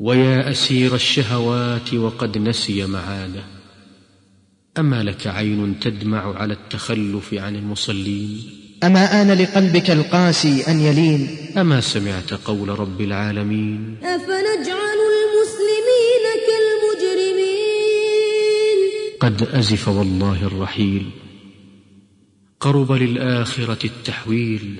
ويا 0.00 0.50
أسير 0.50 0.94
الشهوات 0.94 1.94
وقد 1.94 2.38
نسي 2.38 2.86
معاده. 2.86 3.44
أما 4.78 5.02
لك 5.02 5.26
عين 5.26 5.80
تدمع 5.80 6.38
على 6.38 6.54
التخلف 6.54 7.34
عن 7.34 7.56
المصلين؟ 7.56 8.40
أما 8.84 9.22
آن 9.22 9.30
لقلبك 9.32 9.90
القاسي 9.90 10.62
أن 10.68 10.80
يلين؟ 10.80 11.28
أما 11.58 11.80
سمعت 11.80 12.34
قول 12.34 12.68
رب 12.68 13.00
العالمين؟ 13.00 13.96
أفنجعل 14.02 14.98
المسلمين 15.14 16.24
كالمجرمين؟ 16.48 17.68
قد 19.20 19.42
أزف 19.42 19.88
والله 19.88 20.46
الرحيل 20.46 21.10
قرب 22.60 22.92
للآخرة 22.92 23.86
التحويل. 23.86 24.76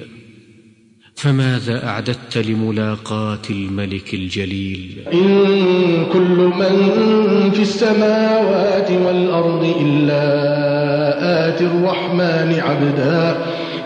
فماذا 1.17 1.87
أعددت 1.89 2.39
لملاقاة 2.39 3.39
الملك 3.51 4.15
الجليل؟ 4.15 5.03
إن 5.13 6.07
كل 6.13 6.51
من 6.59 6.75
في 7.55 7.63
السماوات 7.63 8.91
والأرض 8.91 9.75
إلا 9.81 10.23
آتي 11.49 11.65
الرحمن 11.65 12.61
عبدا 12.61 13.37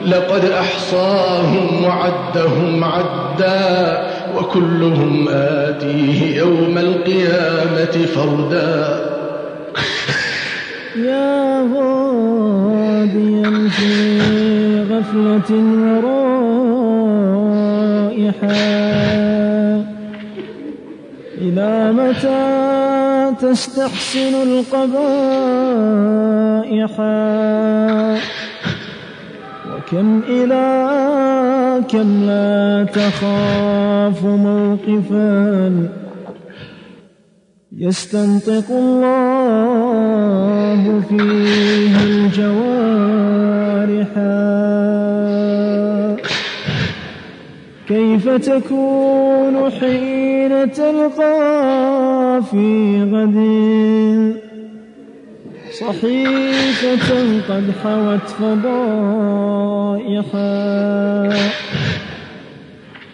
لقد 0.07 0.45
أحصاهم 0.45 1.85
وعدهم 1.85 2.85
عدا 2.85 4.07
وكلهم 4.37 5.29
آتيه 5.29 6.37
يوم 6.37 6.79
القيامة 6.79 8.07
فردا. 8.15 9.07
يا 10.97 11.61
غاديا 11.75 13.69
في 13.69 14.36
غفلة 14.97 15.51
ورائحا 15.93 16.57
إلى 21.39 21.93
متى 21.93 22.45
تستحسن 23.41 24.35
القبائح؟ 24.43 25.01
وكم 29.69 30.09
إلى 30.29 30.67
كم 31.89 32.25
لا 32.25 32.87
تخاف 32.95 34.25
موقفا؟ 34.25 35.89
يستنطق 37.73 38.71
الله 38.71 39.63
فيه 41.09 41.95
الجوارح. 42.05 43.07
كيف 47.89 48.29
تكون 48.29 49.71
حين 49.71 50.73
تلقى 50.73 52.43
في 52.51 53.03
غد؟ 53.13 54.37
صحيفة 55.73 57.41
قد 57.49 57.73
حوت 57.85 58.29
فضائحا. 58.29 59.77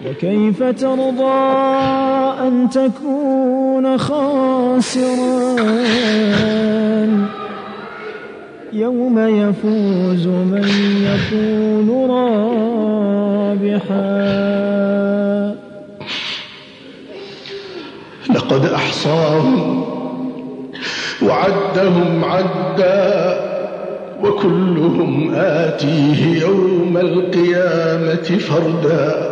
وكيف 0.07 0.63
ترضى 0.63 1.43
أن 2.41 2.71
تكون 2.71 3.99
خاسرا؟ 3.99 5.57
يوم 8.73 9.19
يفوز 9.19 10.27
من 10.27 10.69
يكون 11.03 12.11
رابحا. 12.11 12.63
لقد 18.35 18.65
أحصاهم 18.65 19.85
وعدهم 21.23 22.25
عدا 22.25 23.41
وكلهم 24.23 25.35
آتيه 25.35 26.41
يوم 26.41 26.97
القيامة 26.97 28.39
فردا. 28.39 29.32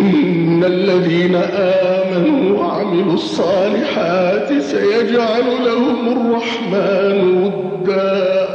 إن 0.00 0.64
الذين 0.64 1.34
آمنوا 1.34 2.58
وعملوا 2.58 3.14
الصالحات 3.14 4.62
سيجعل 4.62 5.64
لهم 5.64 6.00
الرحمن 6.12 7.18
ودا. 7.44 8.46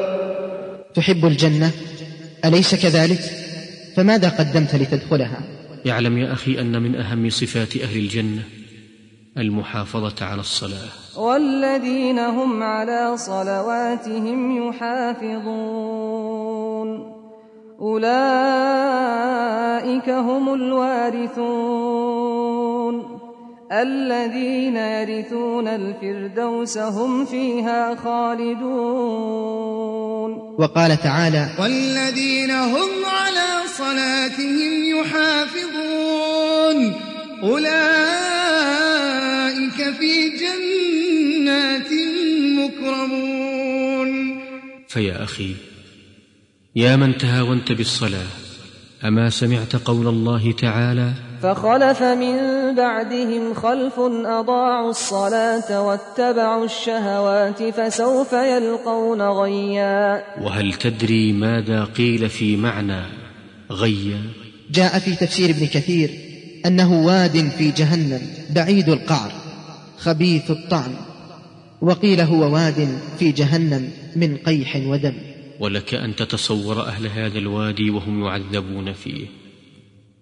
تحب 0.96 1.26
الجنة؟ 1.26 1.72
أليس 2.46 2.76
كذلك؟ 2.76 3.22
فماذا 3.96 4.30
قدمت 4.30 4.76
لتدخلها؟ 4.76 5.42
اعلم 5.90 6.18
يا 6.18 6.34
أخي 6.34 6.60
أن 6.62 6.82
من 6.82 6.96
أهم 6.96 7.30
صفات 7.30 7.78
أهل 7.78 7.98
الجنة 7.98 8.44
المحافظة 9.38 10.26
على 10.26 10.40
الصلاة. 10.42 10.90
والذين 11.18 12.20
هم 12.20 12.64
على 12.64 13.18
صلواتهم 13.18 14.70
يحافظون. 14.70 16.21
أولئك 17.82 18.10
هم 20.10 20.54
الوارثون. 20.54 21.62
الذين 23.72 24.76
يرثون 24.76 25.68
الفردوس 25.68 26.78
هم 26.78 27.26
فيها 27.26 27.96
خالدون. 27.96 28.62
وقال 30.60 30.98
تعالى 31.02 31.48
والذين 31.60 32.52
هم 32.52 32.90
على 33.06 33.68
صلاتهم 33.78 34.84
يحافظون. 35.00 36.94
أولئك 37.44 37.72
في 40.00 40.30
جنات 40.30 41.92
مكرمون. 42.60 44.12
فيا 44.88 45.24
أخي 45.24 45.71
يا 46.76 46.96
من 46.96 47.18
تهاونت 47.18 47.72
بالصلاة 47.72 48.28
أما 49.04 49.30
سمعت 49.30 49.76
قول 49.76 50.08
الله 50.08 50.52
تعالى؟ 50.52 51.14
فخلف 51.42 52.04
من 52.04 52.36
بعدهم 52.76 53.54
خلف 53.54 54.00
أضاعوا 54.26 54.90
الصلاة 54.90 55.82
واتبعوا 55.82 56.66
الشهوات 56.66 57.64
فسوف 57.64 58.34
يلقون 58.34 59.22
غيا. 59.22 60.24
وهل 60.42 60.74
تدري 60.74 61.34
ماذا 61.34 61.84
قيل 61.84 62.30
في 62.30 62.58
معنى 62.58 63.02
غيا؟ 63.72 64.22
جاء 64.72 65.00
في 65.00 65.16
تفسير 65.16 65.50
ابن 65.50 65.66
كثير 65.66 66.10
أنه 66.66 67.06
واد 67.06 67.50
في 67.58 67.72
جهنم 67.72 68.22
بعيد 68.50 68.90
القعر 68.90 69.32
خبيث 69.98 70.52
الطعم 70.52 70.92
وقيل 71.82 72.22
هو 72.22 72.54
واد 72.54 73.00
في 73.20 73.32
جهنم 73.32 73.90
من 74.16 74.38
قيح 74.38 74.76
ودم. 74.76 75.31
ولك 75.62 75.94
أن 75.94 76.16
تتصور 76.16 76.82
أهل 76.82 77.08
هذا 77.08 77.38
الوادي 77.38 77.90
وهم 77.90 78.26
يعذبون 78.26 78.94
فيه. 78.94 79.26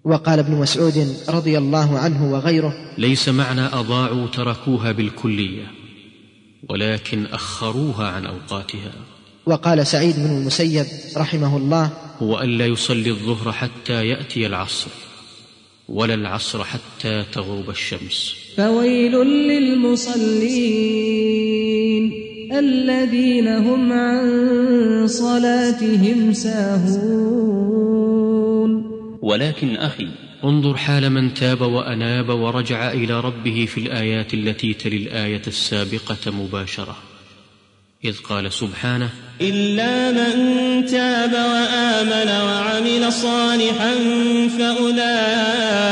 وقال 0.04 0.40
ابن 0.40 0.56
مسعود 0.56 1.16
رضي 1.30 1.58
الله 1.58 2.00
عنه 2.00 2.32
وغيره 2.32 2.74
ليس 2.98 3.30
معنى 3.30 3.62
أضاعوا 3.62 4.28
تركوها 4.28 4.92
بالكلية 4.92 5.72
ولكن 6.70 7.26
أخروها 7.26 8.08
عن 8.08 8.26
أوقاتها. 8.26 8.94
وقال 9.46 9.88
سعيد 9.88 10.16
بن 10.16 10.38
المسيب 10.38 10.86
رحمه 11.18 11.58
الله 11.58 11.92
هو 12.22 12.42
ألا 12.42 12.66
يصلي 12.66 13.10
الظهر 13.10 13.52
حتى 13.52 14.08
يأتي 14.08 14.48
العصر. 14.48 14.90
ولا 15.90 16.14
العصر 16.14 16.64
حتى 16.64 17.24
تغرب 17.34 17.70
الشمس. 17.70 18.36
فويل 18.58 19.12
للمصلين 19.12 20.70
الذين 22.54 23.48
هم 23.48 23.94
عن 23.94 25.08
صلاتهم 25.08 26.34
ساهون. 26.34 27.80
ولكن 29.22 29.76
أخي 29.76 30.08
انظر 30.44 30.78
حال 30.78 31.10
من 31.10 31.34
تاب 31.34 31.62
وأناب 31.62 32.30
ورجع 32.30 32.92
إلى 32.92 33.20
ربه 33.20 33.66
في 33.70 33.80
الآيات 33.80 34.34
التي 34.34 34.74
تلي 34.74 34.98
الآية 34.98 35.42
السابقة 35.48 36.32
مباشرة. 36.32 37.09
إذ 38.06 38.16
قال 38.30 38.54
سبحانه 38.54 39.10
إلا 39.42 40.12
من 40.12 40.86
تاب 40.86 41.34
وآمن 41.34 42.30
وعمل 42.46 43.14
صالحا 43.14 43.94
فأولئك 44.60 45.84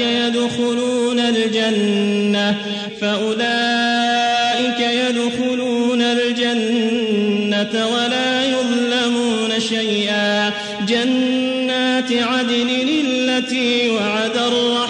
يدخلون 0.00 1.18
الجنة 1.20 2.56
فأولئك 3.00 4.80
يدخلون 4.80 6.02
الجنة 6.02 7.86
ولا 7.86 8.44
يظلمون 8.44 9.60
شيئا. 9.60 10.52
جنات 10.88 12.12
عدن 12.12 12.68
التي 13.04 13.90
وعد 13.90 14.36
الرحمن 14.36 14.85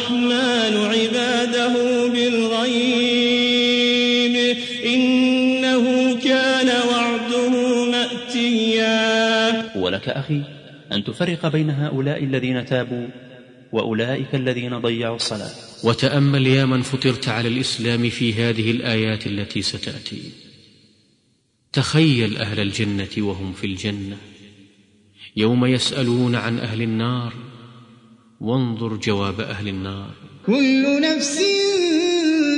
أن 10.96 11.04
تفرق 11.04 11.46
بين 11.48 11.70
هؤلاء 11.70 12.24
الذين 12.24 12.66
تابوا 12.66 13.06
وأولئك 13.72 14.34
الذين 14.34 14.78
ضيعوا 14.78 15.16
الصلاة. 15.16 15.50
وتأمل 15.84 16.46
يا 16.46 16.64
من 16.64 16.82
فطرت 16.82 17.28
على 17.28 17.48
الإسلام 17.48 18.08
في 18.08 18.34
هذه 18.34 18.70
الآيات 18.70 19.26
التي 19.26 19.62
ستأتي. 19.62 20.22
تخيل 21.72 22.36
أهل 22.36 22.60
الجنة 22.60 23.08
وهم 23.18 23.52
في 23.52 23.66
الجنة. 23.66 24.16
يوم 25.36 25.66
يسألون 25.66 26.34
عن 26.34 26.58
أهل 26.58 26.82
النار 26.82 27.32
وانظر 28.40 28.96
جواب 28.96 29.40
أهل 29.40 29.68
النار. 29.68 30.14
كل 30.46 31.00
نفس 31.00 31.40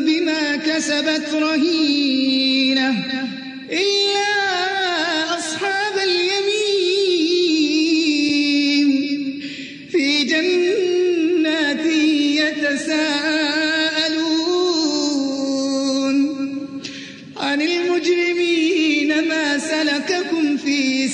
بما 0.06 0.56
كسبت 0.56 1.28
رهينة 1.34 2.90
إلا 3.70 4.37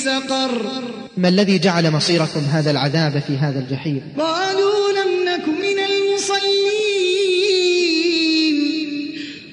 سقر. 0.05 0.83
ما 1.17 1.29
الذي 1.29 1.59
جعل 1.59 1.91
مصيركم 1.91 2.41
هذا 2.41 2.71
العذاب 2.71 3.23
في 3.27 3.37
هذا 3.37 3.59
الجحيم؟ 3.61 4.03
قالوا 4.19 4.93
لم 4.93 5.25
نك 5.29 5.49
من 5.49 5.79
المصلين 5.91 6.75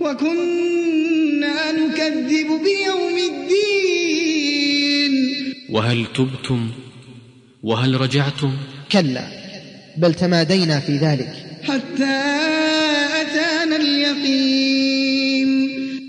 وكنا 0.00 1.72
نكذب 1.72 2.48
بيوم 2.66 3.16
الدين. 3.30 5.12
وهل 5.70 6.06
تبتم 6.14 6.70
وهل 7.62 8.00
رجعتم؟ 8.00 8.52
كلا 8.92 9.26
بل 9.96 10.14
تمادينا 10.14 10.80
في 10.80 10.96
ذلك. 10.96 11.32
حتى 11.62 12.20
أتانا 13.20 13.76
اليقين. 13.76 15.50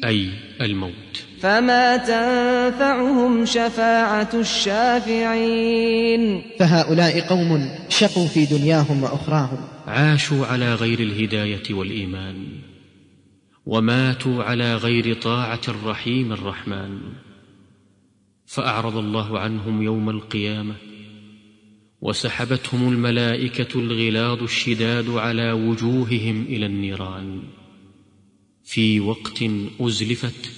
أي 0.06 0.30
الموت. 0.62 0.94
فما 1.42 1.98
تنفعهم 1.98 3.46
شفاعة 3.46 4.30
الشافعين. 4.34 5.72
فهؤلاء 6.60 7.20
قوم 7.20 7.70
شقوا 7.90 8.28
في 8.28 8.46
دنياهم 8.46 9.04
وأخراهم. 9.04 9.58
عاشوا 9.88 10.46
على 10.46 10.76
غير 10.76 11.00
الهداية 11.00 11.74
والإيمان 11.74 12.46
وماتوا 13.66 14.44
على 14.44 14.76
غير 14.76 15.14
طاعة 15.14 15.62
الرحيم 15.68 16.34
الرحمن. 16.34 17.00
فأعرض 18.46 18.98
الله 18.98 19.40
عنهم 19.40 19.82
يوم 19.82 20.10
القيامة 20.10 20.91
وسحبتهم 22.02 22.90
الملائكة 22.90 23.80
الغلاظ 23.80 24.44
الشداد 24.44 25.10
على 25.10 25.52
وجوههم 25.52 26.46
إلى 26.50 26.66
النيران. 26.66 27.40
في 28.64 29.00
وقت 29.00 29.44
أزلفت 29.82 30.52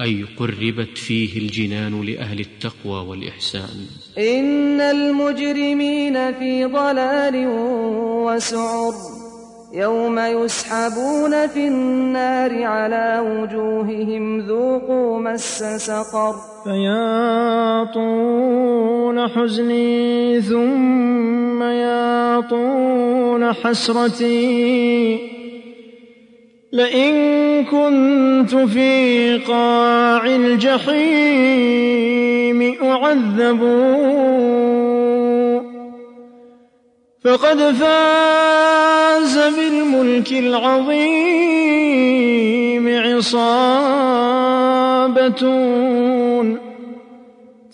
أي 0.00 0.26
قربت 0.36 0.98
فيه 0.98 1.38
الجنان 1.38 2.02
لأهل 2.02 2.40
التقوى 2.40 3.06
والإحسان. 3.06 3.86
إن 4.18 4.80
المجرمين 4.80 6.32
في 6.32 6.64
ضلال 6.64 7.46
وسعر. 8.26 9.23
يوم 9.74 10.18
يسحبون 10.18 11.46
في 11.46 11.68
النار 11.68 12.64
على 12.64 13.18
وجوههم 13.26 14.40
ذوقوا 14.40 15.18
مس 15.20 15.64
سقر. 15.76 16.34
فيا 16.64 17.84
طول 17.94 19.30
حزني 19.30 20.40
ثم 20.40 21.62
يا 21.62 22.40
طول 22.40 23.54
حسرتي. 23.54 25.18
لئن 26.72 27.14
كنت 27.64 28.54
في 28.54 29.38
قاع 29.38 30.26
الجحيم 30.26 31.64
أعذب. 32.82 33.60
فقد 37.24 37.72
فاز 39.14 39.38
بالملك 39.38 40.32
العظيم 40.32 41.04
عصابة 42.88 43.94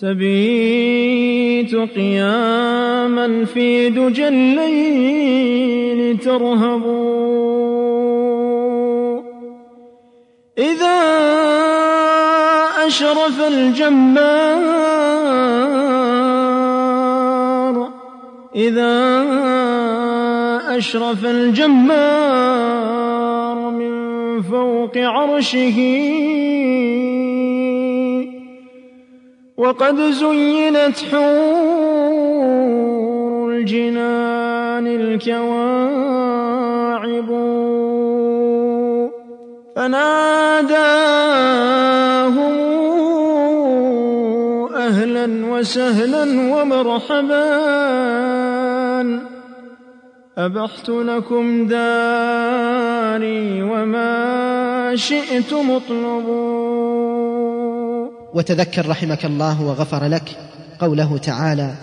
تبيت 0.00 1.74
قياما 1.96 3.44
في 3.44 3.90
دجى 3.90 4.28
الليل 4.28 6.18
ترهب 6.18 6.84
إذا 10.58 11.00
أشرف 12.86 13.40
الجمار 13.48 14.60
إذا 18.56 19.59
أشرف 20.70 21.24
الجمار 21.24 22.50
من 23.70 24.42
فوق 24.42 24.98
عرشه. 24.98 25.78
وقد 29.56 30.00
زينت 30.00 30.96
حور 31.12 31.20
الجنان 33.50 34.86
الكواعب. 34.86 35.60
فناداهم 39.76 40.70
أهلا 44.74 45.26
وسهلا 45.46 46.24
ومرحبا. 46.54 47.50
أبحت 50.44 50.88
لكم 50.88 51.66
داري 51.66 53.62
وما 53.62 54.96
شئتم 54.96 55.70
اطلبوا 55.70 57.30
وتذكر 58.34 58.88
رحمك 58.88 59.24
الله 59.24 59.62
وغفر 59.62 60.06
لك 60.06 60.36
قوله 60.80 61.18
تعالى 61.18 61.74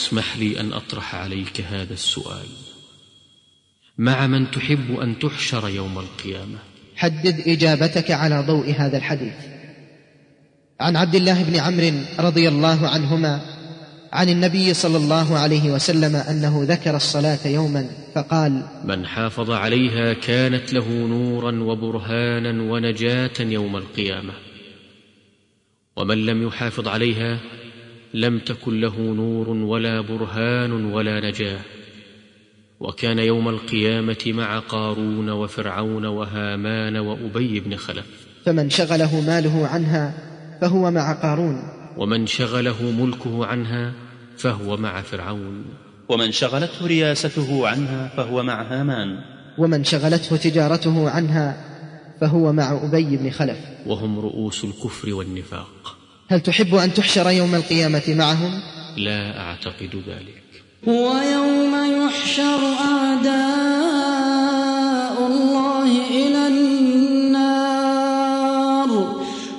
واسمح 0.00 0.36
لي 0.36 0.60
أن 0.60 0.72
أطرح 0.72 1.14
عليك 1.14 1.60
هذا 1.60 1.92
السؤال. 1.92 2.46
مع 3.98 4.26
من 4.26 4.50
تحب 4.50 5.00
أن 5.00 5.18
تحشر 5.18 5.68
يوم 5.68 5.98
القيامة؟ 5.98 6.58
حدد 6.96 7.42
إجابتك 7.46 8.10
على 8.10 8.44
ضوء 8.46 8.74
هذا 8.78 8.96
الحديث. 8.96 9.34
عن 10.80 10.96
عبد 10.96 11.14
الله 11.14 11.42
بن 11.42 11.56
عمرو 11.56 11.92
رضي 12.18 12.48
الله 12.48 12.88
عنهما 12.88 13.40
عن 14.12 14.28
النبي 14.28 14.74
صلى 14.74 14.96
الله 14.96 15.38
عليه 15.38 15.70
وسلم 15.70 16.16
أنه 16.16 16.64
ذكر 16.68 16.96
الصلاة 16.96 17.46
يوما 17.46 17.90
فقال 18.14 18.62
من 18.84 19.06
حافظ 19.06 19.50
عليها 19.50 20.12
كانت 20.12 20.72
له 20.72 20.88
نورا 20.88 21.62
وبرهانا 21.62 22.62
ونجاة 22.62 23.40
يوم 23.40 23.76
القيامة. 23.76 24.32
ومن 25.96 26.26
لم 26.26 26.46
يحافظ 26.46 26.88
عليها 26.88 27.38
لم 28.14 28.38
تكن 28.38 28.80
له 28.80 29.00
نور 29.00 29.48
ولا 29.48 30.00
برهان 30.00 30.72
ولا 30.92 31.30
نجاة. 31.30 31.60
وكان 32.80 33.18
يوم 33.18 33.48
القيامة 33.48 34.16
مع 34.26 34.58
قارون 34.58 35.30
وفرعون 35.30 36.04
وهامان 36.04 36.96
وأبي 36.96 37.60
بن 37.60 37.76
خلف. 37.76 38.06
فمن 38.44 38.70
شغله 38.70 39.20
ماله 39.20 39.66
عنها 39.66 40.14
فهو 40.60 40.90
مع 40.90 41.12
قارون. 41.12 41.62
ومن 41.96 42.26
شغله 42.26 42.90
ملكه 42.90 43.46
عنها 43.46 43.92
فهو 44.36 44.76
مع 44.76 45.02
فرعون. 45.02 45.64
ومن 46.08 46.32
شغلته 46.32 46.86
رياسته 46.86 47.68
عنها 47.68 48.08
فهو 48.16 48.42
مع 48.42 48.62
هامان. 48.62 49.18
ومن 49.58 49.84
شغلته 49.84 50.36
تجارته 50.36 51.10
عنها 51.10 51.64
فهو 52.20 52.52
مع 52.52 52.80
أبي 52.82 53.16
بن 53.16 53.30
خلف. 53.30 53.58
وهم 53.86 54.18
رؤوس 54.18 54.64
الكفر 54.64 55.14
والنفاق. 55.14 55.99
هل 56.30 56.40
تحب 56.40 56.74
أن 56.74 56.94
تحشر 56.94 57.30
يوم 57.30 57.54
القيامة 57.54 58.02
معهم؟ 58.08 58.60
لا 58.96 59.40
أعتقد 59.40 60.02
ذلك. 60.08 60.42
ويوم 60.86 61.74
يحشر 62.04 62.74
أعداء 62.90 63.36
الله 65.26 66.08
إلى 66.10 66.46
النار. 66.46 67.70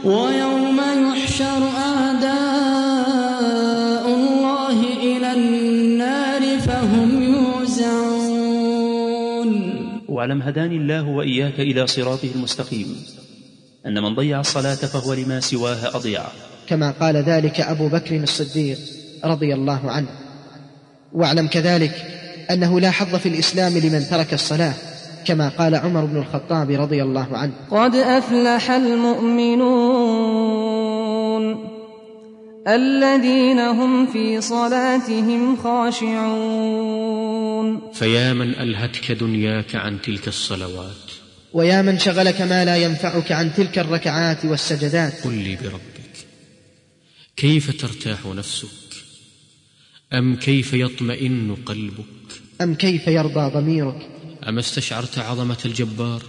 ويوم 0.04 0.82
يحشر 1.08 1.68
أعداء 1.78 2.46
الله 4.08 4.80
إلى 4.98 5.34
النار 5.34 6.60
فهم 6.60 7.24
يوزعون. 7.24 8.32
واعلم 10.08 10.42
هداني 10.42 10.76
الله 10.76 11.08
وإياك 11.08 11.60
إلى 11.60 11.88
صراطه 11.88 12.30
المستقيم. 12.36 13.06
أن 13.86 14.04
من 14.04 14.16
ضيع 14.16 14.40
الصلاة 14.40 14.76
فهو 14.76 15.14
لما 15.14 15.40
سواها 15.40 15.96
أضيع. 15.96 16.24
كما 16.72 16.92
قال 16.92 17.18
ذلك 17.18 17.62
أبو 17.62 17.88
بكر 17.88 18.16
الصديق 18.16 18.78
رضي 19.26 19.54
الله 19.54 19.92
عنه. 19.92 20.08
واعلم 21.14 21.48
كذلك 21.48 22.06
أنه 22.52 22.80
لا 22.80 22.92
حظ 22.92 23.16
في 23.16 23.30
الإسلام 23.30 23.78
لمن 23.78 24.08
ترك 24.10 24.34
الصلاة 24.34 24.74
كما 25.26 25.50
قال 25.50 25.76
عمر 25.76 26.06
بن 26.06 26.18
الخطاب 26.18 26.72
رضي 26.72 27.04
الله 27.04 27.38
عنه. 27.38 27.52
قد 27.72 27.96
أفلح 27.96 28.72
المؤمنون 28.72 29.72
الذين 32.68 33.60
هم 33.60 34.06
في 34.06 34.42
صلاتهم 34.42 35.56
خاشعون. 35.56 37.02
فيا 37.94 38.34
من 38.34 38.50
ألهتك 38.50 39.12
دنياك 39.12 39.76
عن 39.76 40.02
تلك 40.02 40.28
الصلوات؟ 40.28 41.12
ويا 41.54 41.82
من 41.82 42.00
شغلك 42.00 42.42
ما 42.42 42.66
لا 42.66 42.76
ينفعك 42.76 43.32
عن 43.32 43.54
تلك 43.54 43.80
الركعات 43.80 44.46
والسجدات؟ 44.46 45.14
قل 45.24 45.34
لي 45.34 45.56
بربك 45.56 45.91
كيف 47.36 47.82
ترتاح 47.82 48.26
نفسك؟ 48.26 48.68
أم 50.14 50.36
كيف 50.36 50.74
يطمئن 50.74 51.56
قلبك؟ 51.66 52.06
أم 52.62 52.76
كيف 52.76 53.08
يرضى 53.08 53.54
ضميرك؟ 53.54 54.10
اما 54.48 54.60
استشعرت 54.60 55.20
عظمة 55.20 55.58
الجبار؟ 55.66 56.24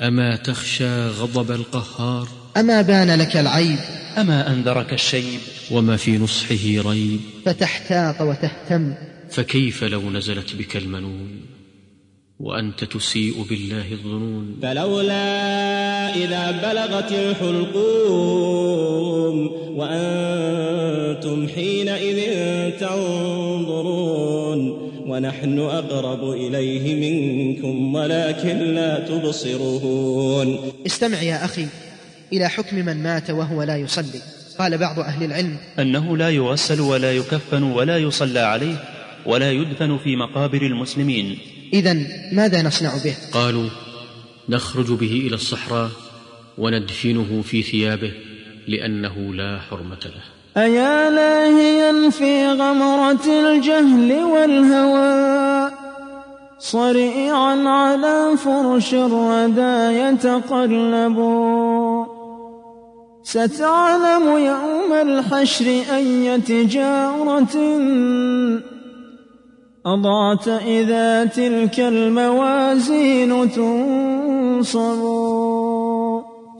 أما 0.00 0.36
تخشى 0.36 1.08
غضب 1.08 1.50
القهار؟ 1.50 2.28
أما 2.56 2.82
بان 2.82 3.18
لك 3.20 3.36
العيب؟ 3.36 3.78
أما 4.18 4.52
أنذرك 4.52 4.92
الشيب؟ 4.92 5.40
وما 5.70 5.96
في 5.96 6.18
نصحه 6.18 6.90
ريب؟ 6.90 7.20
فتحتاط 7.46 8.20
وتهتم. 8.20 8.94
فكيف 9.30 9.84
لو 9.84 10.10
نزلت 10.10 10.54
بك 10.54 10.76
المنون؟ 10.76 11.57
وأنت 12.40 12.84
تسيء 12.84 13.42
بالله 13.50 13.92
الظنون. 13.92 14.56
فلولا 14.62 16.16
إذا 16.16 16.50
بلغت 16.50 17.12
الحلقوم 17.12 18.56
وأنتم 19.78 21.48
حينئذ 21.48 22.18
تنظرون 22.78 24.60
ونحن 25.06 25.58
أقرب 25.58 26.30
إليه 26.30 26.94
منكم 26.94 27.94
ولكن 27.94 28.58
لا 28.58 28.98
تبصرون. 29.08 30.58
استمع 30.86 31.22
يا 31.22 31.44
أخي 31.44 31.66
إلى 32.32 32.48
حكم 32.48 32.76
من 32.76 33.02
مات 33.02 33.30
وهو 33.30 33.62
لا 33.62 33.76
يصلي. 33.76 34.20
قال 34.58 34.78
بعض 34.78 34.98
أهل 34.98 35.24
العلم 35.24 35.56
أنه 35.78 36.16
لا 36.16 36.30
يغسل 36.30 36.80
ولا 36.80 37.12
يكفن 37.12 37.62
ولا 37.62 37.98
يصلى 37.98 38.40
عليه 38.40 38.84
ولا 39.26 39.52
يدفن 39.52 39.98
في 39.98 40.16
مقابر 40.16 40.62
المسلمين. 40.62 41.38
إذا 41.72 41.96
ماذا 42.32 42.62
نصنع 42.62 42.90
به؟ 43.04 43.14
قالوا 43.32 43.68
نخرج 44.48 44.92
به 44.92 45.24
إلى 45.26 45.34
الصحراء 45.34 45.90
وندفنه 46.58 47.42
في 47.42 47.62
ثيابه 47.62 48.12
لأنه 48.68 49.34
لا 49.34 49.58
حرمة 49.70 50.04
له. 50.04 50.62
أيا 50.62 51.10
لاهيا 51.10 52.10
في 52.10 52.48
غمرة 52.48 53.26
الجهل 53.26 54.12
والهوى 54.12 55.70
صريعا 56.58 57.68
على 57.68 58.36
فرش 58.36 58.94
الردى 58.94 59.98
يتقلب. 59.98 61.18
ستعلم 63.22 64.26
يوم 64.38 64.92
الحشر 64.92 65.66
أي 65.96 66.40
تجارة 66.40 67.56
أضعت 69.86 70.48
إذا 70.48 71.24
تلك 71.24 71.80
الموازين 71.80 73.52
تنصب 73.52 75.00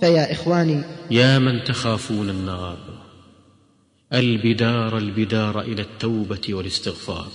فيا 0.00 0.32
إخواني 0.32 0.82
يا 1.10 1.38
من 1.38 1.64
تخافون 1.64 2.30
النار 2.30 2.98
البدار 4.12 4.98
البدار 4.98 5.60
إلى 5.60 5.82
التوبة 5.82 6.40
والاستغفار. 6.48 7.28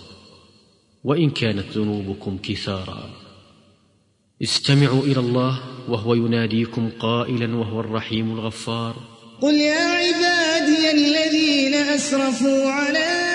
وإن 1.04 1.30
كانت 1.30 1.78
ذنوبكم 1.78 2.38
كثارا. 2.44 3.10
استمعوا 4.44 5.02
إلى 5.04 5.20
الله 5.20 5.60
وهو 5.90 6.14
يناديكم 6.14 6.90
قائلا 7.00 7.56
وهو 7.56 7.80
الرحيم 7.80 8.32
الغفار. 8.32 8.96
قل 9.42 9.54
يا 9.54 9.82
عبادي 9.82 10.92
الذين 10.92 11.74
أسرفوا 11.74 12.72
على 12.72 13.33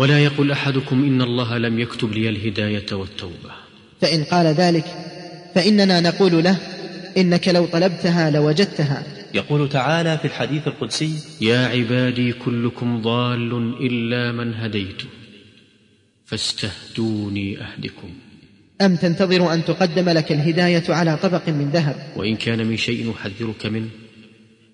ولا 0.00 0.24
يقل 0.24 0.50
أحدكم 0.50 1.04
إن 1.04 1.22
الله 1.22 1.58
لم 1.58 1.78
يكتب 1.78 2.12
لي 2.12 2.28
الهداية 2.28 2.86
والتوبة. 2.92 3.52
فإن 4.00 4.24
قال 4.24 4.46
ذلك 4.46 4.84
فإننا 5.54 6.00
نقول 6.00 6.44
له 6.44 6.58
إنك 7.16 7.48
لو 7.48 7.66
طلبتها 7.66 8.30
لوجدتها. 8.30 9.02
يقول 9.34 9.68
تعالى 9.68 10.18
في 10.18 10.24
الحديث 10.24 10.68
القدسي 10.68 11.12
يا 11.40 11.66
عبادي 11.66 12.32
كلكم 12.32 13.02
ضال 13.02 13.52
إلا 13.80 14.32
من 14.32 14.54
هديته 14.54 15.06
فاستهدوني 16.24 17.58
أهدكم. 17.60 18.10
أم 18.80 18.96
تنتظر 18.96 19.54
أن 19.54 19.64
تقدم 19.64 20.08
لك 20.08 20.32
الهداية 20.32 20.84
على 20.88 21.16
طبق 21.16 21.48
من 21.48 21.70
ذهب؟ 21.72 21.96
وإن 22.16 22.36
كان 22.36 22.66
من 22.66 22.76
شيء 22.76 23.12
أحذرك 23.12 23.66
منه 23.66 23.88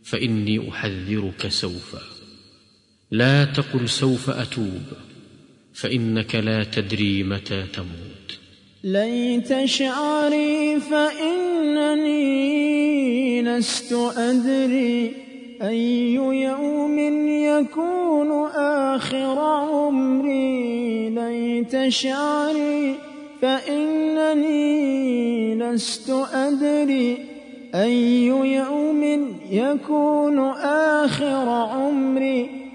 فإني 0.04 0.70
أحذرك 0.70 1.48
سوف 1.48 1.96
لا 3.10 3.44
تقل 3.44 3.88
سوف 3.88 4.30
أتوب. 4.30 4.82
فإنك 5.76 6.34
لا 6.34 6.64
تدري 6.64 7.22
متى 7.22 7.62
تموت. 7.74 8.38
ليت 8.84 9.64
شعري 9.64 10.80
فإنني 10.80 12.22
لست 13.42 13.92
أدري 14.16 15.12
أي 15.62 16.14
يوم 16.14 16.98
يكون 17.28 18.46
آخر 18.56 19.38
عمري. 19.38 21.10
ليت 21.10 21.88
شعري 21.88 22.94
فإنني 23.42 24.64
لست 25.54 26.10
أدري 26.32 27.18
أي 27.74 28.26
يوم 28.26 29.02
يكون 29.50 30.38
آخر 30.98 31.48
عمري. 31.48 32.65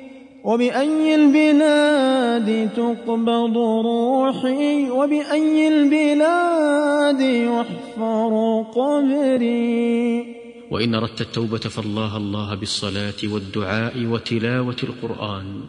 وبأي 0.43 1.15
البلاد 1.15 2.69
تقبض 2.75 3.57
روحي 3.57 4.89
وبأي 4.89 5.67
البلاد 5.67 7.21
يحفر 7.21 8.65
قبري. 8.75 10.25
وإن 10.71 10.95
أردت 10.95 11.21
التوبة 11.21 11.57
فالله 11.57 12.17
الله 12.17 12.55
بالصلاة 12.55 13.21
والدعاء 13.23 14.05
وتلاوة 14.05 14.75
القرآن 14.83 15.61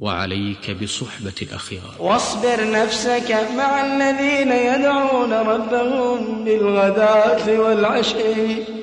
وعليك 0.00 0.76
بصحبة 0.82 1.38
الأخيار. 1.42 1.94
واصبر 2.00 2.70
نفسك 2.70 3.48
مع 3.56 3.86
الذين 3.86 4.52
يدعون 4.52 5.32
ربهم 5.32 6.44
بالغداة 6.44 7.60
والعشي. 7.60 8.77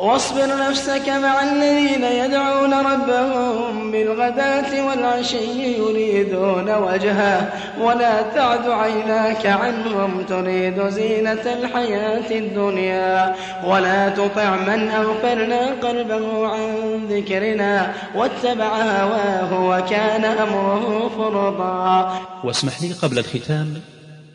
واصبر 0.00 0.68
نفسك 0.68 1.08
مع 1.08 1.42
الذين 1.42 2.04
يدعون 2.04 2.74
ربهم 2.74 3.90
بالغداة 3.92 4.86
والعشي 4.86 5.76
يريدون 5.78 6.70
وجهه. 6.70 7.52
ولا 7.80 8.22
تعد 8.22 8.68
عيناك 8.68 9.46
عنهم 9.46 10.22
تريد 10.22 10.88
زينة 10.88 11.32
الحياة 11.32 12.38
الدنيا. 12.38 13.34
ولا 13.64 14.08
تطع 14.08 14.56
من 14.56 14.88
أغفلنا 14.88 15.66
قلبه 15.66 16.46
عن 16.48 16.70
ذكرنا. 17.10 17.94
واتبع 18.14 18.82
هواه 18.82 19.68
وكان 19.68 20.24
أمره 20.24 21.08
فرطا 21.08 22.20
واسمح 22.44 22.82
لي 22.82 22.92
قبل 22.92 23.18
الختام 23.18 23.74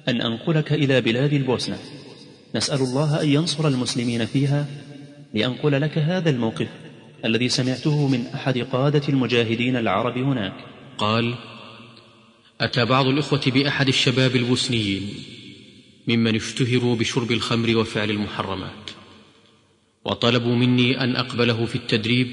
أن 0.09 0.21
أنقلك 0.21 0.73
إلى 0.73 1.01
بلاد 1.01 1.33
البوسنة. 1.33 1.77
نسأل 2.55 2.79
الله 2.81 3.21
أن 3.21 3.27
ينصر 3.29 3.67
المسلمين 3.67 4.25
فيها 4.25 4.65
لأنقل 5.35 5.81
لك 5.81 5.97
هذا 5.97 6.29
الموقف 6.29 6.67
الذي 7.25 7.49
سمعته 7.49 8.07
من 8.07 8.27
أحد 8.27 8.57
قادة 8.57 9.01
المجاهدين 9.09 9.75
العرب 9.75 10.17
هناك. 10.17 10.53
قال 10.97 11.35
أتى 12.61 12.85
بعض 12.85 13.05
الإخوة 13.05 13.41
بأحد 13.47 13.87
الشباب 13.87 14.35
البوسنيين 14.35 15.13
ممن 16.07 16.35
اشتهروا 16.35 16.95
بشرب 16.95 17.31
الخمر 17.31 17.77
وفعل 17.77 18.09
المحرمات 18.09 18.91
وطلبوا 20.05 20.55
مني 20.55 21.01
أن 21.01 21.15
أقبله 21.15 21.65
في 21.65 21.75
التدريب 21.75 22.27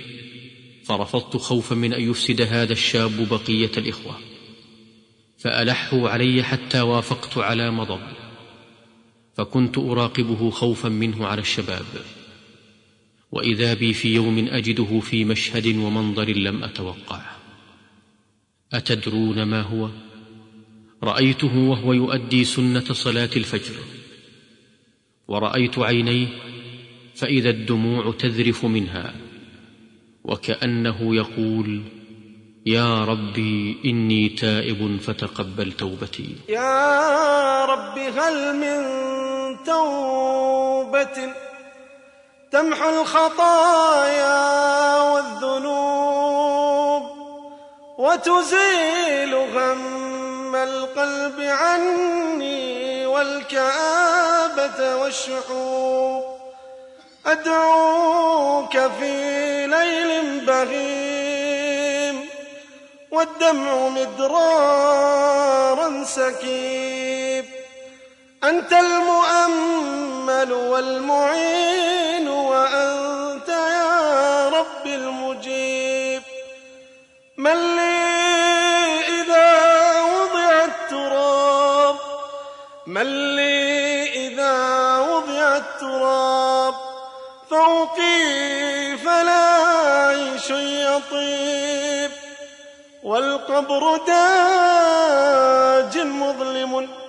فرفضت 0.84 1.36
خوفا 1.36 1.74
من 1.74 1.92
أن 1.92 2.10
يفسد 2.10 2.40
هذا 2.40 2.72
الشاب 2.72 3.28
بقية 3.28 3.70
الإخوة 3.76 4.14
فألحوا 5.38 6.08
علي 6.08 6.42
حتى 6.42 6.80
وافقت 6.80 7.38
على 7.38 7.70
مضض 7.70 8.00
فكنت 9.34 9.78
أراقبه 9.78 10.50
خوفا 10.50 10.88
منه 10.88 11.26
على 11.26 11.40
الشباب. 11.40 11.86
وإذا 13.32 13.74
بي 13.74 13.92
في 13.92 14.14
يوم 14.14 14.48
أجده 14.48 15.00
في 15.00 15.24
مشهد 15.24 15.66
ومنظر 15.66 16.28
لم 16.28 16.64
اتوقعه 16.64 17.36
أتدرون 18.72 19.42
ما 19.42 19.62
هو؟ 19.62 19.88
رأيته 21.02 21.58
وهو 21.58 21.92
يؤدي 21.92 22.44
سنة 22.44 22.84
صلاة 22.92 23.30
الفجر. 23.36 23.74
ورأيت 25.28 25.78
عينيه 25.78 26.26
فإذا 27.14 27.50
الدموع 27.50 28.12
تذرف 28.18 28.64
منها. 28.64 29.14
وكأنه 30.24 31.14
يقول 31.16 31.82
يا 32.66 33.04
ربي 33.04 33.76
إني 33.84 34.28
تائب 34.28 34.96
فتقبل 35.00 35.72
توبتي. 35.72 36.36
يا 36.48 37.64
رب 37.64 37.98
هل 37.98 38.56
من 38.56 38.78
توبة 39.64 41.51
تمحو 42.52 43.00
الخطايا 43.00 45.02
والذنوب 45.02 47.02
وتزيل 47.98 49.34
غم 49.34 50.56
القلب 50.56 51.40
عني 51.40 53.06
والكآبة 53.06 54.96
والشحوب. 54.96 56.24
أدعوك 57.26 58.78
في 58.78 59.66
ليل 59.66 60.46
بهيم 60.46 62.28
والدمع 63.10 63.88
مدرارا 63.88 65.24
سكيب. 66.04 67.61
أنت 68.44 68.72
المؤمل 68.72 70.52
والمعين 70.52 72.28
وأنت 72.28 73.48
يا 73.48 74.48
رب 74.48 74.86
المجيب. 74.86 76.22
من 77.36 77.76
لي 77.76 78.02
إذا 79.08 80.02
وضع 80.02 80.64
التراب 80.64 81.96
من 82.86 83.36
لي 83.36 84.26
إذا 84.26 84.98
وضع 84.98 85.56
التراب 85.56 86.74
فوقي 87.50 88.96
فلا 89.04 89.44
عيش 90.08 90.50
يطيب. 90.50 92.10
والقبر 93.02 93.96
داج 93.96 95.98
مظلم 95.98 97.01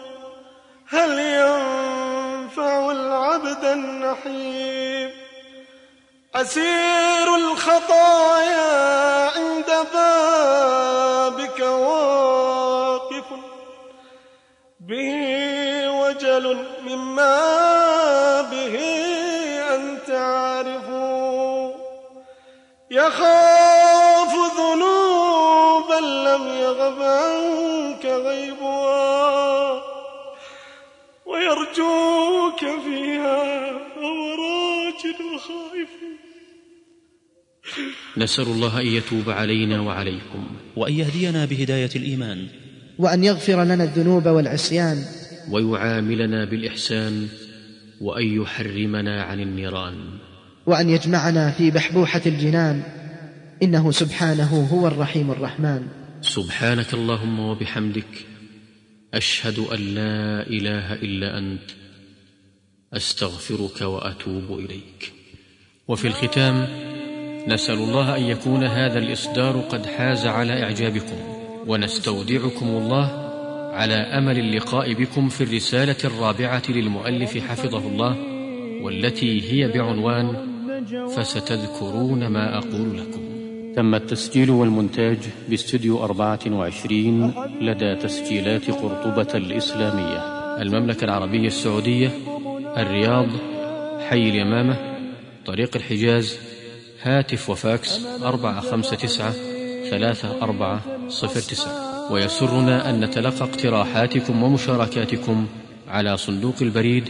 هل 0.94 1.20
ينفع 1.20 2.91
العبد 2.91 3.66
النحيب 3.66 5.12
أسير 6.36 7.36
الخطايا 7.36 9.30
عند 9.30 9.88
بابك 9.94 11.60
واقف 11.60 13.26
به 14.80 15.14
وجل 15.89 16.68
مما 16.86 18.41
به 18.41 18.80
أنت 19.76 20.10
عارف. 20.10 20.84
يخاف 22.91 24.34
ذنوبا 24.58 26.00
لم 26.30 26.48
يغب 26.48 27.02
عنك 27.02 28.06
غيبها 28.06 28.62
وخائف 35.44 35.89
نسأل 38.18 38.44
الله 38.44 38.82
أن 38.82 38.88
يتوب 38.88 39.30
علينا 39.30 39.82
وعليكم 39.82 40.48
وأن 40.76 40.94
يهدينا 40.94 41.46
بهداية 41.46 41.89
الإيمان 41.96 42.48
وأن 42.98 43.24
يغفر 43.24 43.64
لنا 43.64 43.84
الذنوب 43.84 44.28
والعصيان 44.28 45.06
ويعاملنا 45.50 46.46
بالإحسان 46.46 47.28
وأن 48.02 48.41
يحرمنا 48.41 49.24
عن 49.24 49.39
النيران 49.39 49.96
وأن 50.66 50.89
يجمعنا 50.89 51.52
في 51.52 51.72
بحبوحة 51.72 52.22
الجنان. 52.26 52.84
إنه 53.64 53.91
سبحانه 53.91 54.68
هو 54.72 54.88
الرحيم 54.88 55.32
الرحمن. 55.32 55.88
سبحانك 56.22 56.94
اللهم 56.94 57.39
وبحمدك 57.39 58.26
أشهد 59.14 59.60
أن 59.60 59.80
لا 59.80 60.48
إله 60.48 60.94
إلا 60.94 61.38
أنت 61.38 61.70
أستغفرك 62.94 63.82
وأتوب 63.82 64.60
إليك. 64.60 65.22
وفي 65.88 66.08
الختام 66.08 66.68
نسأل 67.48 67.76
الله 67.76 68.18
أن 68.18 68.22
يكون 68.22 68.64
هذا 68.64 69.00
الإصدار 69.00 69.60
قد 69.60 69.86
حاز 69.86 70.26
على 70.26 70.64
إعجابكم 70.64 71.16
ونستودعكم 71.68 72.66
الله 72.66 73.06
على 73.74 73.94
أمل 73.94 74.40
اللقاء 74.40 74.94
بكم 74.94 75.30
في 75.30 75.44
الرسالة 75.44 75.96
الرابعة 76.06 76.62
للمؤلف 76.70 77.38
حفظه 77.38 77.88
الله 77.88 78.18
والتي 78.82 79.52
هي 79.52 79.68
بعنوان 79.68 80.36
فستذكرون 81.16 82.28
ما 82.28 82.58
أقول 82.58 82.98
لكم. 82.98 83.22
تم 83.76 83.96
التسجيل 83.96 84.50
والمونتاج 84.50 85.18
باستديو 85.50 86.04
24 86.04 87.34
لدى 87.62 87.96
تسجيلات 87.96 88.72
قرطبة 88.72 89.28
الإسلامية. 89.36 90.18
المملكة 90.62 91.06
العربية 91.06 91.48
السعودية 91.48 92.12
الرياض 92.78 93.28
حي 94.10 94.30
اليمامة 94.30 94.93
طريق 95.46 95.76
الحجاز 95.76 96.38
هاتف 97.02 97.50
وفاكس 97.50 98.06
أربعة 98.24 98.62
خمسة 98.62 98.96
تسعة 98.96 99.34
ثلاثة 99.89 100.41
أربعة 100.41 100.82
صفر 101.10 101.39
تسعة. 101.39 102.12
ويسرنا 102.12 102.89
أن 102.89 103.00
نتلقى 103.00 103.44
اقتراحاتكم 103.46 104.44
ومشاركاتكم 104.44 105.48
على 105.88 106.18
صندوق 106.18 106.56
البريد 106.62 107.10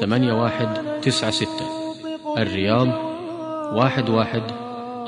ثمانية 0.00 0.32
واحد 0.32 1.00
تسعة 1.02 1.30
ستة. 1.30 1.66
الرياض 2.38 2.88
واحد 3.76 4.10
واحد 4.10 4.42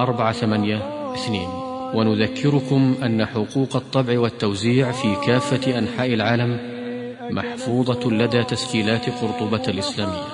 أربعة 0.00 0.32
ثمانية 0.32 1.12
اثنين. 1.14 1.48
ونذكركم 1.94 2.94
أن 3.02 3.26
حقوق 3.26 3.76
الطبع 3.76 4.18
والتوزيع 4.18 4.92
في 4.92 5.16
كافة 5.26 5.78
أنحاء 5.78 6.14
العالم 6.14 6.74
محفوظة 7.30 8.10
لدى 8.10 8.44
تسجيلات 8.44 9.10
قرطبة 9.10 9.62
الإسلامية. 9.68 10.33